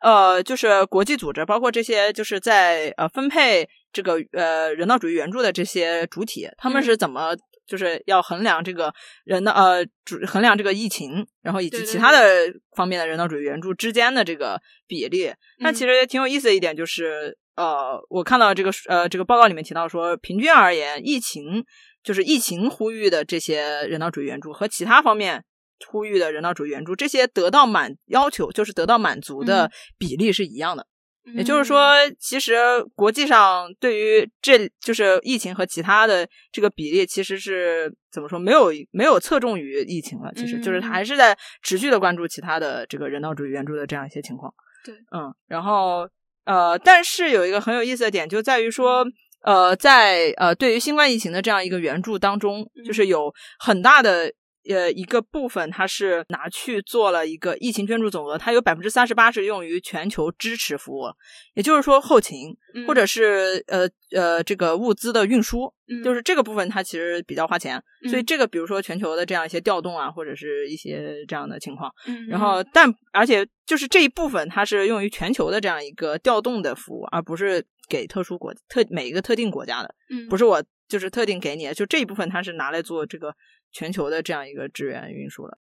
[0.00, 7.34] 呃，就是国际组织，包括这些就是在呃分配这个呃人道主义援助的这些主体，他们是怎么？
[7.68, 8.92] 就是要衡量这个
[9.24, 15.32] 人的呃主衡量这个疫情，然后以及其他的方面的人道主义援助之间的这个比例。
[15.58, 21.64] 那其实挺有意思的一点就是，呃，我看到这个呃这个报告里面提到说，平均而言，疫情
[22.02, 25.44] 就是疫情呼吁的这些人道主义援助和其他方面
[25.86, 30.86] 呼吁的人道主义援助，这些得到满要求就是得到满足的比例是一样的。
[31.34, 32.56] 也就是说，其实
[32.94, 38.38] 国际上对于这就是疫情和其他的这个比例，其实是怎么说？
[38.38, 44.52] 没有没有侧重于疫情了，其实就是还是在持续的关注其他的这个人道主义援助的这样一些情况。
[44.84, 46.08] 对，嗯，然后
[46.44, 49.06] 呃，但是有一个很有意思的点，就在于说，
[49.42, 54.32] 呃，在呃对于新冠疫情的这样一个援助当中，就是有很大的。
[54.68, 61.06] 呃一个部分，它是拿去做了一个疫情捐助总额，它有百分之三十八是用于全球支持服务，
[61.54, 65.72] 也就是说后勤或者是呃呃这个物资的运输，
[66.04, 71.92] 就是这个部分它其实比较花钱，所以这个比如说全球的这样一些调动啊，或者是一些这样的情况，
[72.28, 79.94] 然后但而且就是这一部分它是用于全球的这样一个调动的服务，而不是给特殊国特每一个特定国家的，
[80.28, 80.62] 不是我。
[80.88, 83.34] 就是特定给你，就这一部分它是拿来做这个
[83.70, 85.58] 全球的这样一个支援运输的，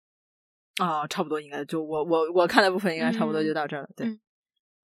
[0.83, 4.19] 啊，差不多应该就我我我看的部分应该差不多就到这儿了，对。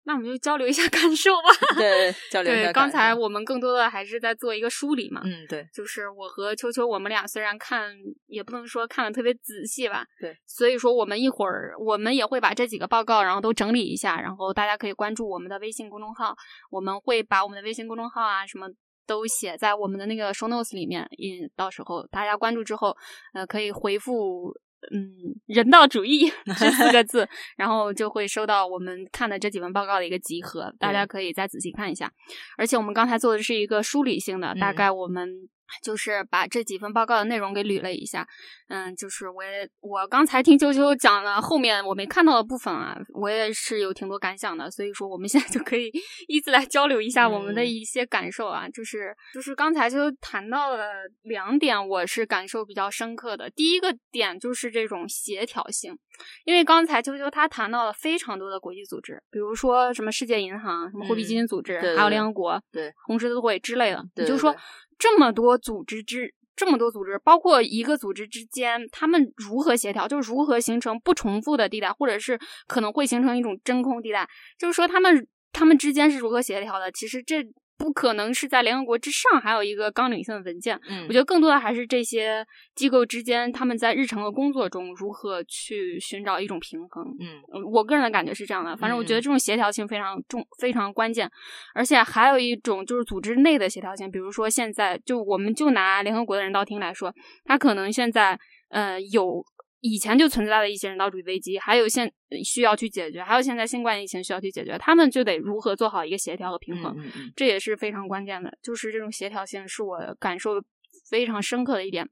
[0.05, 1.51] 那我们就交流一下感受吧。
[1.77, 2.63] 对，交流一下。
[2.65, 5.21] 对，刚才我们更多的还是在做一个梳理嘛。
[5.23, 5.69] 嗯，对。
[5.75, 7.95] 就是我和秋秋，我们俩虽然看，
[8.27, 10.07] 也不能说看的特别仔细吧。
[10.19, 10.35] 对。
[10.47, 16.35] 所以说，我们一会儿我们也会把这几个报告，然后都整理一下，然后大家可以关注我们的微信公众号，
[16.71, 18.69] 我们会把我们的微信公众号啊什么。
[19.11, 22.97] 都写在我们的那个 show notes 里面，也，到时候大家关注之后，
[23.35, 24.55] 呃，可以回复
[24.95, 32.09] “嗯，人道主义 ”这四个字，然后就会收到我们看的这几份报告的一个集合，大家可以再仔细看一下。
[32.57, 35.49] 而且我们刚才做的是一个梳理性的，大概我们。
[35.83, 38.27] 就是把这几份报告的内容给捋了一下，
[38.69, 45.91] 嗯，就是我也我刚才听啾啾讲了后面我没看到的部分啊，我也是有挺多感想的，所以说我们现在就可以
[46.29, 50.87] 依次来交流一下我们的一些感受啊，就是就是刚才就谈到了
[51.23, 53.49] 两点，我是感受比较深刻的。
[53.51, 55.97] 第一个点就是这种协调性，
[56.45, 64.55] 因为刚才啾啾他谈到了非常多的国际组织，比如说什么世界银行、什么货币基金组织，还有联合国、对红十字会之类的，也就是说。
[65.01, 70.07] 这么多组织之这么多组织，包括一个组织之间，他们如何协调？
[70.07, 74.29] 就是如何形成不重复的地带，或者是可能会形成一种真空地带？
[74.59, 76.93] 就是说，他们他们之间是如何协调的？
[76.93, 77.43] 其实这。
[77.81, 80.79] 不可能是在联合国之上还有一个纲领性的文件。
[80.87, 87.03] 嗯，我觉得更多的还是这些机构之间，他们在日常的工作中如何去寻找一种平衡。
[87.19, 87.41] 嗯，
[87.73, 88.77] 我个人的感觉是这样的。
[88.77, 91.31] 反正我觉得这种协调性非常重，非常关键。
[91.75, 97.15] 而且还有一种就是组织内的协调性，比如说现在就我们就拿联合国的人道厅来说，
[97.47, 98.39] 他可能现在
[98.69, 99.43] 呃有。
[99.81, 102.13] 以前就存在的一些人道主义危机，还有现
[102.45, 106.95] 需要去解决，还有现在新冠疫情需要去解决，他们就得如何做好一个协调和平衡，
[107.35, 108.53] 这也是非常关键的。
[108.63, 110.63] 就是这种协调性是我感受
[111.09, 112.09] 非常深刻的一点。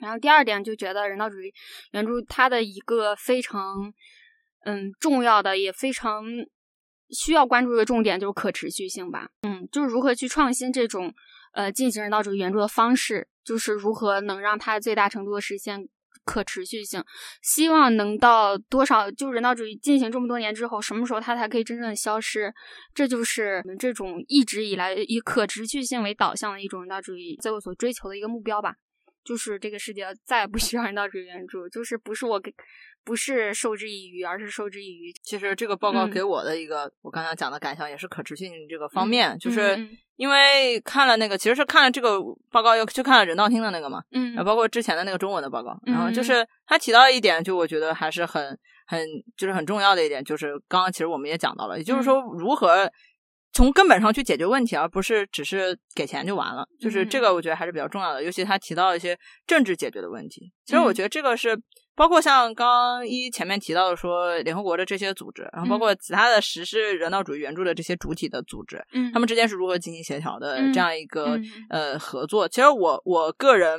[0.00, 1.52] 然后第二点就觉得人道主义
[1.92, 3.92] 援助它的一个非常
[4.64, 6.24] 嗯重要的也非常
[7.10, 9.28] 需要关注的重点就是可持续性吧。
[9.42, 11.12] 嗯，就是如何去创新这种
[11.52, 15.88] 呃进行人道主义援助的方式，就是如何能让它最大程度的实现。
[16.24, 17.02] 可持续性，
[17.42, 19.10] 希望能到多少？
[19.10, 22.52] 就人道主义进行这么多年之后，什么时候它才可以真正的消失？
[22.94, 28.74] 这就是我们这种一直以来以可持续性为导向的一种人道主义最后所追求的一个目标吧。
[29.24, 32.52] 就是这个世界再也不需要人道主义援助，就是不是我给。
[33.06, 35.12] 不是授之以鱼，而是授之以渔。
[35.22, 39.76] 其实这个报告给我的一个，我刚才讲的感想也是可持续性这个方面，就是
[40.16, 49.04] 因为看了那个，其实是看了这个报告，又去看了人道厅的那个嘛，嗯，包括之前的那个中文的报告，然后就是他提到一点，就我觉得还是很很
[49.36, 52.90] 就是很重要的一点，就是刚刚其实我们也讲到了，也就是说如何
[53.54, 61.58] 从根本上去解决问题，而不是只是给钱就完了，就是这个我觉得还是比较重要的，尤其他提到一些政治解决的问题，其实我觉得这个是。
[61.96, 71.38] 包括像刚一前面提到的说联合国的这些组织，然后包括其他的实施人道主义援助的这些主体的组织，嗯，他们之间是如何进行协调的这样一个
[71.70, 72.48] 呃合作？
[72.48, 73.78] 其实我我个人，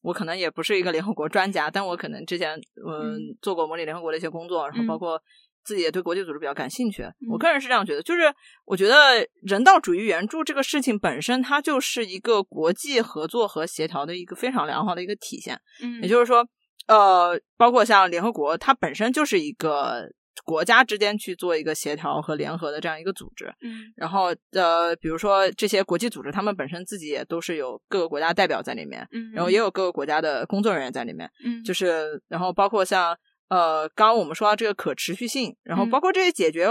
[0.00, 3.36] 我可能也不是一个联合国专家，但我可能之前嗯。
[3.42, 5.20] 做过模拟联合国的一些工作，然后包括
[5.64, 7.04] 自己也对国际组织比较感兴趣。
[7.30, 8.22] 我个人是这样觉得，就是
[8.64, 15.60] 我觉得人道主义援助这个事情本身，它就是一个国际合作和协调的一个非常良好的一个体现。
[15.82, 16.46] 嗯，也就是说。
[16.86, 20.06] 呃，包括像联合国，它本身就是一个
[20.44, 23.46] 国家之间去做一个协调和联合的这样一个组织。
[23.62, 33.16] 嗯，然后呃，比如说这些国际组织，他们本身自己也都是有各个国家代表在里面，嗯，然后也有各个国家的工作人员在里面，嗯，就是然后包括像
[33.48, 36.68] 呃，刚刚我们说到这个可持续性，然后包括这些解决，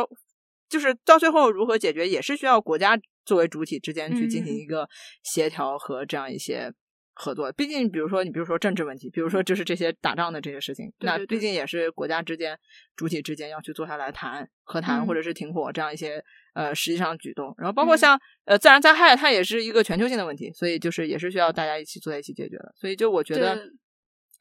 [0.69, 4.87] 就是到最后如何解决，也是需要国家作为主体之间去进行一个
[5.23, 6.73] 协调和这样一些。
[7.15, 12.57] 合作，毕竟比如说你，比如说政治问题，比如说就是这些打仗的这些事情，那毕竟也是国家之间
[12.95, 16.23] 主体之间要去坐下来谈和谈，或者是停火这样一些
[16.55, 17.53] 呃实际上举动。
[17.59, 22.73] 然后包括像呃自然灾害，它也是一个全球性的问题，所以就是也是需要大家一起坐在一起解决的。
[22.75, 23.61] 所以就我觉得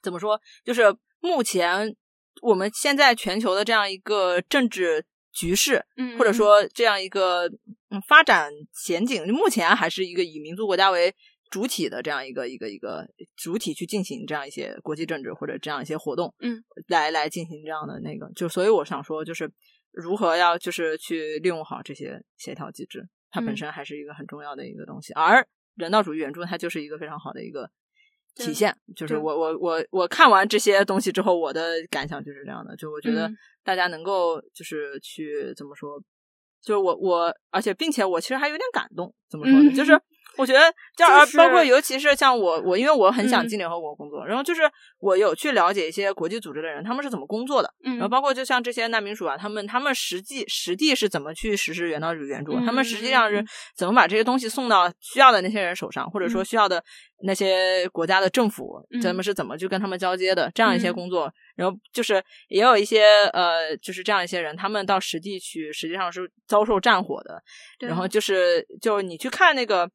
[0.01, 0.85] 怎么说，就是
[1.21, 1.95] 目前
[2.41, 5.85] 我们现在全球的这样一个政治局势，
[6.19, 7.47] 或者说这样一个
[7.91, 11.15] 嗯发展前景，目前还是一个以民族国家为。
[11.51, 19.53] 主体的这样一个一个一个主体去进行这样一些国际政治或者这样一些活动，嗯，来来进行这样的那个，就所以我想说，就是
[19.91, 25.13] 如何要就是去利用好这些协调机制，它本身还是一个很重要的一个东西。
[25.13, 27.71] 而人道主义援助它就是一个非常好的一个
[28.35, 28.77] 体现。
[28.97, 33.31] 就是我我我我看完这些东西之后，我的感想就是这样的，就我觉得
[33.65, 35.99] 大家能够就是去怎么说，
[36.61, 39.73] 就是我我而且并且我其实还有点感动，怎么说呢？
[39.75, 40.01] 就是。
[40.37, 41.63] 我觉得，就而包括。
[41.63, 44.63] 尤其是像我，我因为我很想进联合国工作，然后就是
[44.99, 53.45] 我有去了解一些国际组织的人，他们是怎么工作的，然后包括就像这些难民署啊，他们他们实际实地是怎么去实施人道主义援助，他们实际上是
[53.77, 56.83] 怎么把这些东西送到需要的那些人手上，或者说需要的
[57.25, 67.41] 那些国家的政府，咱们是怎么去跟他们交接的这样一些工作，然后就是也有一些呃，就是这样一些人，他们到实地去，实际上是遭受战火的，
[67.81, 69.89] 然后就是就你去看那个。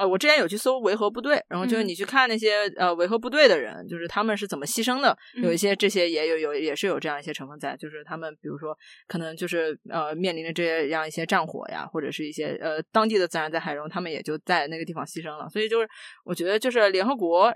[0.00, 8.74] 呃，我之前有去搜维和部队，然后就是你去看那些呃维和部队的人，就是他们是怎么牺牲的，有一些这些也有有也是有这样一些成分在，就是他们比如说
[9.06, 15.46] 可能就是呃面临着这样一些战火呀，或者是一些呃当地的自然灾害然后，他们也就在那个地方牺牲了。
[15.50, 15.88] 所以就是
[16.24, 17.54] 我觉得就是联合国，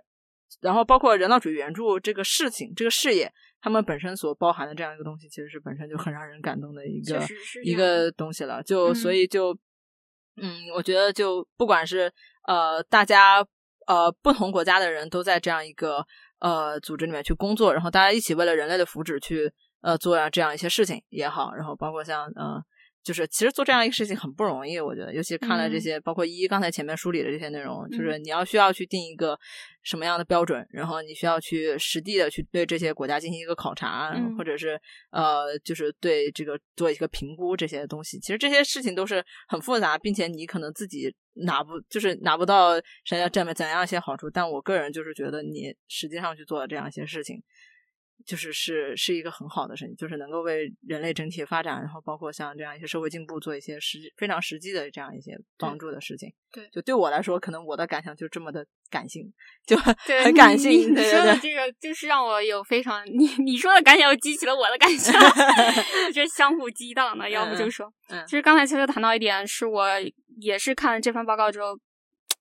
[0.61, 3.32] 然后包括人道主义援助这个事情这个事业，
[3.62, 7.22] 他们本身所包含的这样一个东西，其实是本身就很让人感动的一个
[7.64, 8.62] 一个东西了。
[8.62, 9.57] 就所以就
[10.36, 12.12] 嗯，我觉得就不管是。
[12.45, 13.45] 呃，大家
[13.86, 16.07] 呃，不同国家的人都在这样一个
[16.38, 22.62] 呃组织里面去工作，然后大家一起为了人类的福祉去呃做这样一些事情也好，然后包括像呃。
[23.05, 29.38] 就是其实做这样一个事情很不容易，我觉得，尤其看了这些，包括一刚才前面梳理的这些内容，就是你要需要去定一个
[29.82, 34.80] 什么样的标准，然后你需要去实地的去对这些国家进行一个考察，或者是
[35.11, 38.18] 呃，就是对这个做一个评估这些东西。
[38.18, 47.42] 其实这些事情都是很复杂，并且你可能自己拿不就是拿不到想要占怎样一些好处，但我个人就是觉得你实际上去做这样一些事情。
[48.24, 56.32] 就是是是一个很好的事情，就是能够为人类整体发展，然后包括像这样一些社会进步做一些实非常实际的这样一些帮助的事情。
[56.52, 59.32] 对，就对我来说，可能我的感想就这么的感性，
[59.66, 60.92] 就很感性。
[60.92, 65.12] 你说的这个就是让我有非常你你说的感想，又激起了我的感想，
[66.14, 67.28] 这相互激荡的。
[67.30, 67.92] 要不就说，
[68.26, 69.86] 其实刚才秋秋谈到一点，是我
[70.40, 71.78] 也是看了这份报告之后。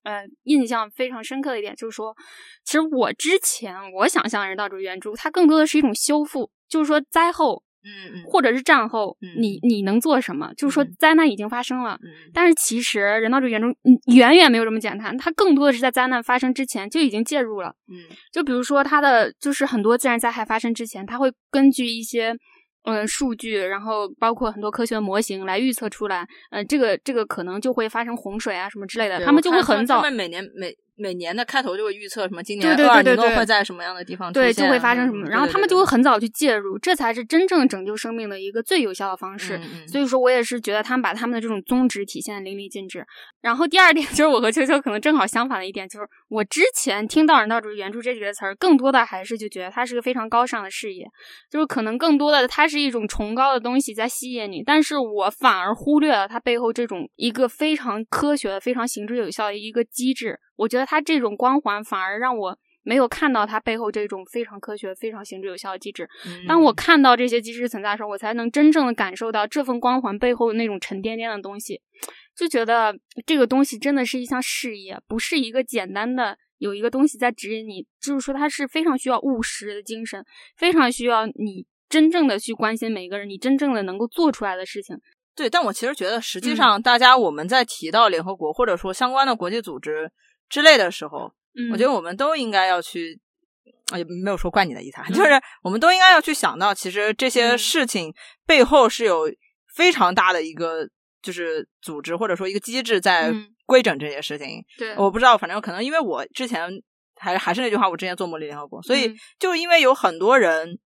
[0.03, 2.15] 呃，印象非常深刻的一点就是说，
[2.63, 9.59] 其实我之前我想象人道主义援助，它更多的是一种修复，就是说灾后，嗯嗯，或者是战后，你。
[9.63, 10.53] 你能做什么？
[10.55, 11.97] 就是说灾难已经发生了，
[12.33, 13.67] 但是其实人道主义援助
[14.13, 17.95] 远远没有这么简单，它更多的是在灾难发生之前就已经介入了，嗯，
[18.31, 22.35] 就比如说它的就是很多自然灾害发生之前，它会根据一些。
[22.83, 29.97] 嗯，数据，然后包括很多科学模型来预测出来，呃，这个这个可能就会发生洪水啊什么之类的，他们就会很早。
[29.97, 30.75] 他们每年每。
[30.95, 39.59] 每年的开头就会预测什么今年厄尔尼诺会在什么样的地方对，就会发生什么，然后他们就会很早去介入，这才是真正拯救生命的一个最有效的方式。
[39.87, 43.05] 所以说我也是觉得他们把他们的这种宗旨体现的淋漓尽致。
[43.41, 51.05] 然后第二点 就是我和秋秋可能正好相反的一点，就是我之前听到人道主义援助这几个词儿，更多的还是就觉得它是个非常高尚的事业，
[51.49, 60.39] 就是可能更多的它是一种崇高的东西在吸引你，但是我反而忽略了它背后这种一个非常科学的、非常行之有效的一个机制。
[60.55, 66.07] 我觉得它这种光环反而让我没有看到它背后这种非常科学、非常行之有效的机制。
[66.47, 71.81] 当我看到这些机制存在的时候，我才能真正的感受到这份光环背后那种沉甸甸的东西。
[72.35, 72.93] 就觉得
[73.25, 77.85] 这个东西真的是一项事业，不是一个简单的有一个东西在指引你。
[78.01, 80.23] 就是说，它是非常需要务实的精神，
[80.57, 84.99] 非常需要你真正的去关心每一个人，你真正的能够做出来的事情。
[85.35, 90.11] 对，但我其实觉得，实际上大家我们在提到联合国或者说相关的国际组织。
[90.49, 91.31] 之类的时候，
[91.71, 93.19] 我觉得我们都应该要去，
[93.95, 95.31] 也没有说怪你的意思，就是
[95.63, 98.13] 我们都应该要去想到，其实这些事情
[98.45, 99.31] 背后是有
[99.75, 100.87] 非常大的一个
[101.21, 103.33] 就是组织或者说一个机制在
[103.65, 104.63] 规整这些事情。
[104.77, 106.69] 对，我不知道，反正可能因为我之前
[107.15, 110.79] 还还是那句话，我之前做茉莉联合国，所以就因为有很多人。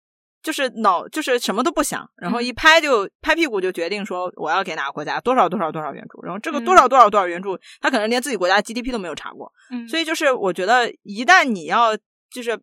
[0.47, 9.53] 就是脑就是什么都不想，然后一拍就拍屁股就决定说我要给哪个国家多少多少多少援助，然后这个多少多少多少援助，他可能连自己国家 GDP 都没有查过，
[9.89, 11.97] 所以就是我觉得一旦你要
[12.31, 12.57] 就是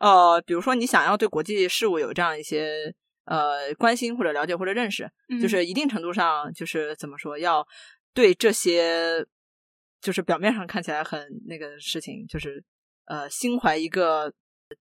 [0.00, 2.92] 呃，比如说你想要对国际事务有这样一些
[3.26, 5.08] 呃关心或者了解或者认识，
[5.40, 7.64] 就是一定程度上就是怎么说，要
[8.12, 9.24] 对这些
[10.00, 12.64] 就是表面上看起来很那个事情，就是
[13.04, 14.32] 呃心怀一个。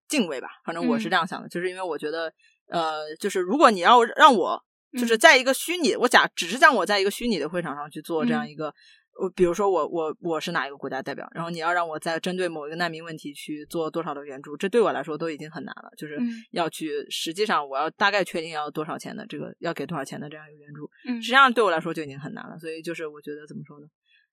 [0.07, 2.33] 敬畏吧，反正我是这样想的，就是因为我觉得，
[2.67, 4.61] 呃，就是如果你要让我，
[4.93, 8.73] 就是在一个虚拟，我假只是让我在一个虚拟的会场上去做这样一个
[9.21, 15.91] 我比如说我我我是哪一个国家代表，然后你要让我在针对某一个难民问题去做多少的援助，这对我来说都已经很难了。
[15.97, 16.17] 就是
[16.51, 20.89] 要去，实际上我要大概确定要多少钱的这个要给多少钱的这样一个援助，
[21.21, 22.57] 实际上对我来说就已经很难了。
[22.57, 23.85] 所以就是我觉得怎么说呢？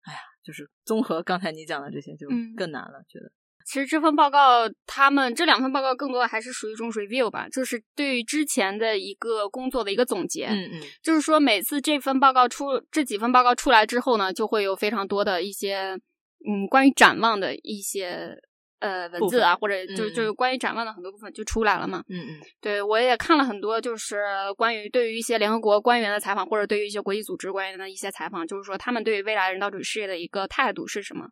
[0.03, 3.03] 哎呀，就是综合刚才你讲的这些，就更难了。
[3.07, 3.31] 觉得。
[3.71, 10.47] 其实这份报告，他们这两份报告更多的还是属于一种 review 吧，就是对于之前的一个工作的一个总结。
[10.47, 15.97] 嗯嗯，就是说每次这份报告出，这几份报告出来之后呢，就会有非常多的一些
[16.45, 18.37] 嗯关于展望的一些
[18.81, 22.03] 呃文字啊，或者就就是关于展望的很多部分就出来了嘛。
[22.09, 24.25] 嗯嗯，对我也看了很多，就是
[24.57, 31.29] 关于对于一些联合国官员的采访，或者对于一些国际组织官员的一些采访，就是说他们对于未来人道主义事业的一个态度是什么。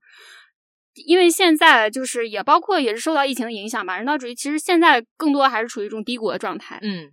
[1.07, 6.79] 因为现在就是也包括也是受到疫情的影响吧，人道主义其实现在更多还是处于一种低谷的状态。
[6.83, 7.11] 嗯，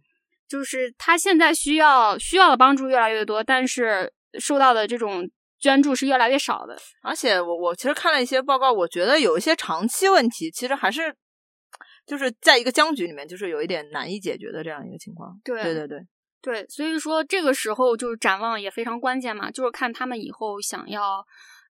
[0.47, 5.29] 就是他现在需要需要的帮助越来越多，但是受到的这种
[5.59, 6.77] 捐助是越来越少的。
[7.01, 11.15] 而且我我其实看了一些报告，我觉得有一些长期问题，其实还是
[12.05, 15.39] 就是在一个僵局里面，就是有一点难以解决的这样一个情况。
[15.43, 15.99] 对对对对
[16.41, 21.25] 对，所以说这个时候就是展望也非常关键嘛，就是看他们以后想要。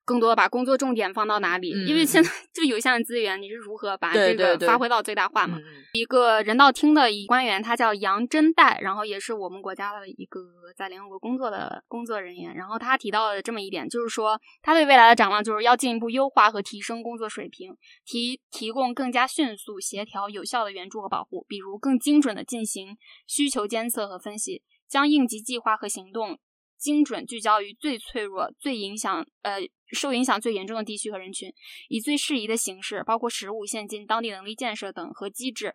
[0.05, 1.71] 更多把工作重点放到哪里？
[1.87, 5.59] 因为现在就有限的资源，你是如何把这个发挥到最大化嘛？
[5.93, 10.39] 一个人道厅的一官员，他叫杨真代，然后也是我们国家的一个
[10.77, 12.53] 在联合国工作的工作人员。
[12.53, 17.75] 然后他提到了这么一点，就是说他对未来的展望就是要进一步优化和提升工作水平，
[18.05, 22.95] 提提供更加迅速、协调、有效的援助和保护，比如更精准的进行
[23.25, 26.37] 需求监测和分析，将应急计划和行动。
[26.85, 29.57] 精准聚焦于最脆弱、最影响呃
[29.91, 31.51] 受影响最严重的地区和人群，
[31.89, 35.73] 以最适宜的形式，包括实物、现金、当地能力建设等和机制，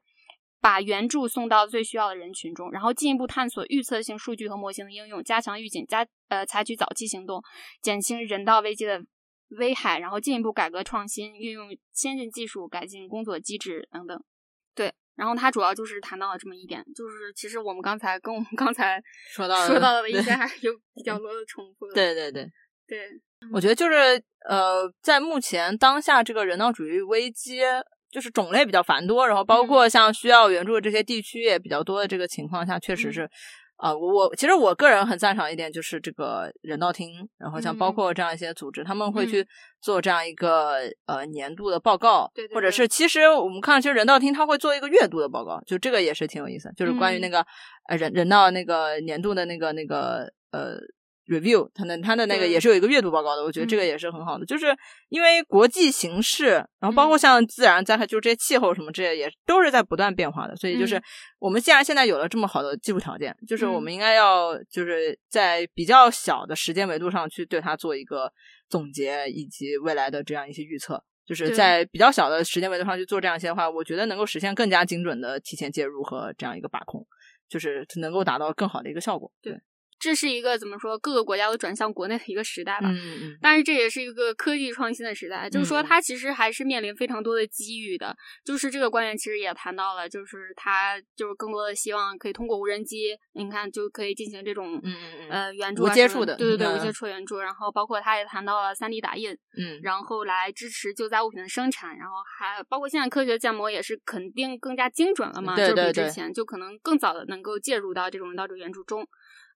[0.60, 7.42] 把援助送到最需要的人群中，然后进一步探索预测性数据和模型的应用，加强预警，加呃采取早期行动，
[7.82, 9.02] 减轻人道危机的
[9.58, 14.22] 危害，然后进一步改革创新，运用先进技术改进工作机制等等。
[15.16, 15.20] 对。
[15.20, 19.02] 然后他主要就是谈到了这么一点，就是其实我们刚才跟我们 刚才
[19.34, 21.86] 说到说到的一些还是 有比较多的重复。
[21.92, 22.46] 对对对
[22.86, 23.08] 对，
[23.52, 27.60] 我觉得就是呃，在目前当下这个人道主义危机，
[28.10, 33.30] 就是种类比较繁多，然后包括像需要援助的这些地区也比较多的这个情况下，确实是。
[33.80, 39.46] 啊，我其实我个人很赞赏一点，就是这个人道厅，然后像包括这样一些组织，他们会去
[39.80, 47.44] 做这样一个呃年度的报告，或者是其实我们看，其实人道厅他会做一个月度的报告，就这个也是挺有意思，就是关于那个
[47.88, 50.78] 呃人人道那个年度的那个那个呃。
[51.30, 54.76] review，他的他的那个也是有一个阅读报告的，我觉得这个也是很好的，就是
[55.08, 61.00] 因为国际形势，然后包括像自然灾害，就这些气候什么这些也都是在不断变化的，所以就是
[61.38, 68.32] 我们既然现在有了这么好的技术条件，就是我们应该要就是在比较小的时间维度上去对它做一个
[68.68, 77.06] 总结，以及未来的这样一些预测，就是在比较小的时间维度上去做这样一些的话，我觉得能够实现更加精准的提前介入和这样一个把控，
[77.48, 79.56] 就是能够达到更好的一个效果，对。
[80.00, 80.98] 这是一个怎么说？
[80.98, 82.88] 各个国家都转向国内的一个时代吧。
[83.40, 88.16] 但是这也是一个科技创新的时代，就是说它其实还是面临非常多的机遇的。
[88.42, 97.38] 就是这个官员其实也谈到了，就是他就是更多的希望可以通过无人机，你看就可以进行这种嗯嗯嗯呃援助无接触的，对对对，无接触援助。
[97.38, 101.96] 然后包括他也谈到了三 D 打印，嗯，然后来支持救灾物品的生产。
[101.98, 109.06] 然后还包括现在科学建模也是肯定更加精准了嘛，就比之前就可能更早的能够介入到这种人道主义援助中。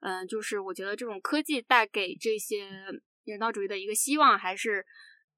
[0.05, 2.69] 嗯，就是我觉得这种科技带给这些
[3.25, 4.85] 人道主义的一个希望，还是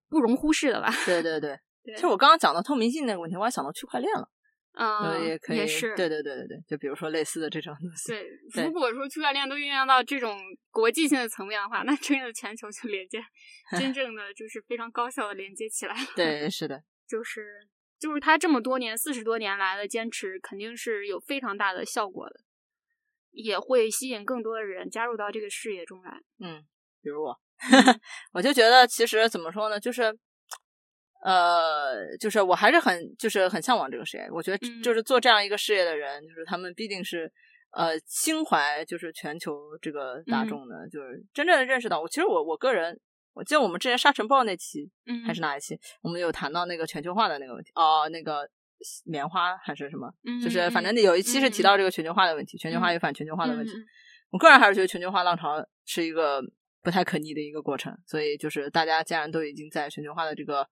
[0.08, 0.90] 不容忽视的吧。
[1.06, 1.56] 对对对，
[1.94, 4.28] 其实我刚刚讲到透明性那个问题，我还想到区块链了。
[4.78, 5.94] 嗯，也可以，也是。
[5.94, 8.12] 对对对对对，就比如说类似的这种东西。
[8.52, 10.36] 对，如果说区块链都运用到这种
[10.70, 13.22] 国际性的层面的话，那真的全球就连接，
[13.78, 16.08] 真正的就是非常高效的连接起来了。
[16.16, 17.66] 对，是的，就是
[17.98, 22.40] 就是他这么多年四十多年来的坚持，肯定是有非常大的效果的。
[23.36, 26.10] 也会吸引更多的人加入到这个事业中来。
[26.40, 26.64] 嗯，
[27.02, 27.38] 比如我，
[28.32, 30.04] 我就觉得其实怎么说呢，就是，
[31.22, 34.26] 呃，就是我还是很就是很向往这个事业。
[34.32, 37.30] 我觉得就是做这样一个事业的人，就是他们必定是
[37.72, 42.00] 呃心怀就是全球这个大众的，就是真正的认识到。
[42.00, 42.98] 我其实我我个人，
[43.34, 47.70] 我记得我们之前沙尘暴那期，嗯，还是哪一期，我们有谈到那个全球化的那个问题。
[47.74, 48.48] 哦，那个。
[49.04, 50.12] 棉花还是什么？
[50.42, 53.72] 就是反正有一期是提到这个全球化的问题，全球化与反全球化的问题。
[54.30, 56.42] 我个人还是觉得全球化浪潮是一个
[56.82, 60.68] 不太可逆的一个过程，所以就是大家既然都已经在全球化的这个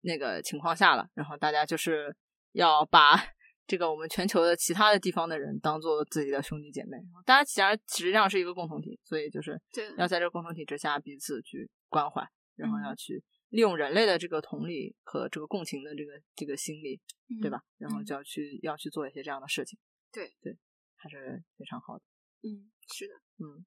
[0.00, 2.14] 那个情况下了，然后大家就是
[2.52, 3.14] 要把
[3.66, 9.58] 这个我们全球的其他的地方的人当做自己的兄弟姐妹，大家其实实际上是一个共同体，所以就是
[9.96, 17.00] 要在这个共同体之下彼此去关怀，然后要去利用人类的这个同理和这个共情的这个这个心理，
[17.40, 17.62] 对吧？
[17.78, 19.78] 然后就要去要去做一些这样的事情，
[20.10, 20.56] 对对，
[20.96, 22.02] 还是非常好的。
[22.42, 23.64] 嗯，是的，嗯。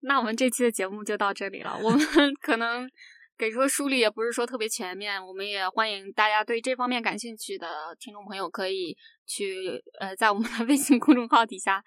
[0.00, 1.98] 那我们这期的节目就到这里了，我们
[2.42, 2.90] 可能。
[3.36, 7.66] 给出的梳理也不是说特别全面，我们也欢迎大家对这方面感兴趣的
[7.98, 11.82] 听众朋友可以去呃在我们的 微信公众号底下，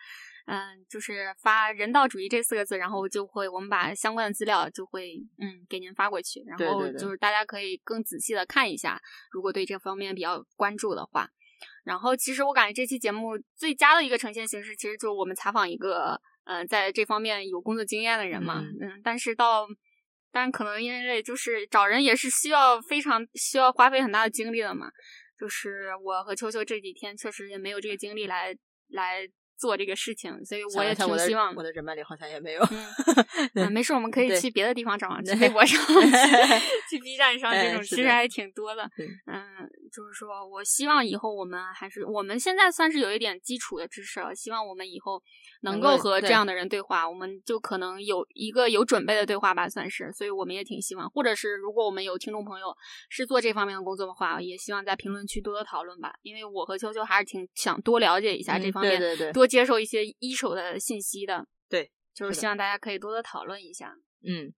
[0.48, 11.30] 嗯，就是发“人道主义”这四个字，然后就会我们把相关的资料就会嗯给您发过去，然后就是大家可以更仔细的看一下，如果对这方面比较关注的话。
[11.84, 19.68] 然后其实我感觉这期节目最佳的一个呈现形式，其实就是我们采访一个嗯在这方面有工作经验的人嘛，嗯，但是到。
[20.30, 24.92] 但可能因为就是找人也是需要非常需要花费很大的精力的嘛，
[25.40, 28.56] 就是我和秋秋这几天确实也没有这个精力来
[28.90, 29.26] 来
[29.58, 32.64] 做这个事情，所以我也挺希望我的人脉里好像也没有。
[33.56, 35.80] 嗯，没事，我们可以去别的地方找， 去微博上，
[36.90, 38.90] 去 B 站上这种其实还挺多的。
[39.26, 45.22] 嗯，就是说我希望以后我们还是我们现在算是有一点基础的知识了，希望我们以后。
[45.62, 50.12] 能够和这样的人对话，我们就可能有一个有准备的对话吧，算是。
[50.14, 52.68] 所以我们也挺希望，或者是如果我们有听众朋友
[53.10, 56.14] 是做这方面的工作的话，也希望在评论区多多讨论吧。
[56.22, 61.48] 因为我和秋秋还是挺想多了解一下这方面，对对对，多接受一些一手的信息的。
[61.68, 63.96] 对，就是希望大家可以多多讨论一下。
[64.24, 64.54] 嗯，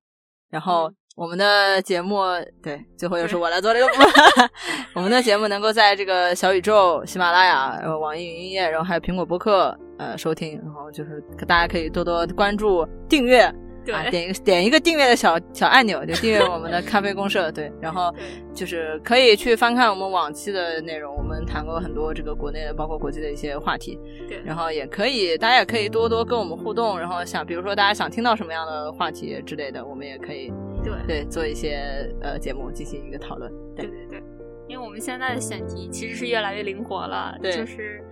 [0.50, 2.22] 然后我们的节目，
[2.64, 4.50] 对，最后又是我来做这个部分。
[4.96, 9.78] 我们的节目能够在这个小宇宙、喜马拉雅、网易云音乐，然后还有苹果播客。
[9.98, 18.10] 呃，收听，然后就是大家可以多多关注、订阅，啊，点一个 点一个订阅的小小按钮，就订阅我们的咖啡公社，对，然后
[18.54, 30.50] 就是可以去翻看我们往期的内容，我们谈过很多这个国内的，包括国际的一些话题，对，然后也可以，大家也可以多多跟我们互动，然后想，比如说大家想听到什么样的话题之类的，我们也可以，
[30.84, 34.24] 对对，做一些呃节目进行一个讨论，对对对，
[34.68, 38.04] 因为我们现在的选题其实是越来越灵活了，对，就是。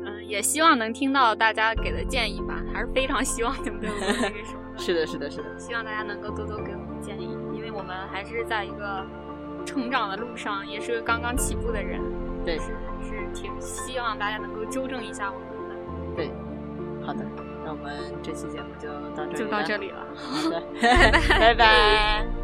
[0.00, 3.90] 嗯，也希望能听到大家给的建议吧，还是非常希望你们对？
[3.90, 5.58] 我们那个什么 是的，是的，是的。
[5.58, 9.04] 希望大家能够多多给我们建议，因为我们还是在一个
[9.66, 12.00] 成长的路上，也是刚刚起步的人。
[12.44, 12.66] 对，是
[13.02, 16.14] 是挺希望大家能够纠正一下我们的。
[16.14, 16.30] 对，
[17.04, 17.26] 好的，
[17.68, 17.92] 那我们
[18.22, 20.06] 这期节目就到这里，就到这里了。
[20.16, 20.62] 好的，
[21.38, 22.26] 拜拜。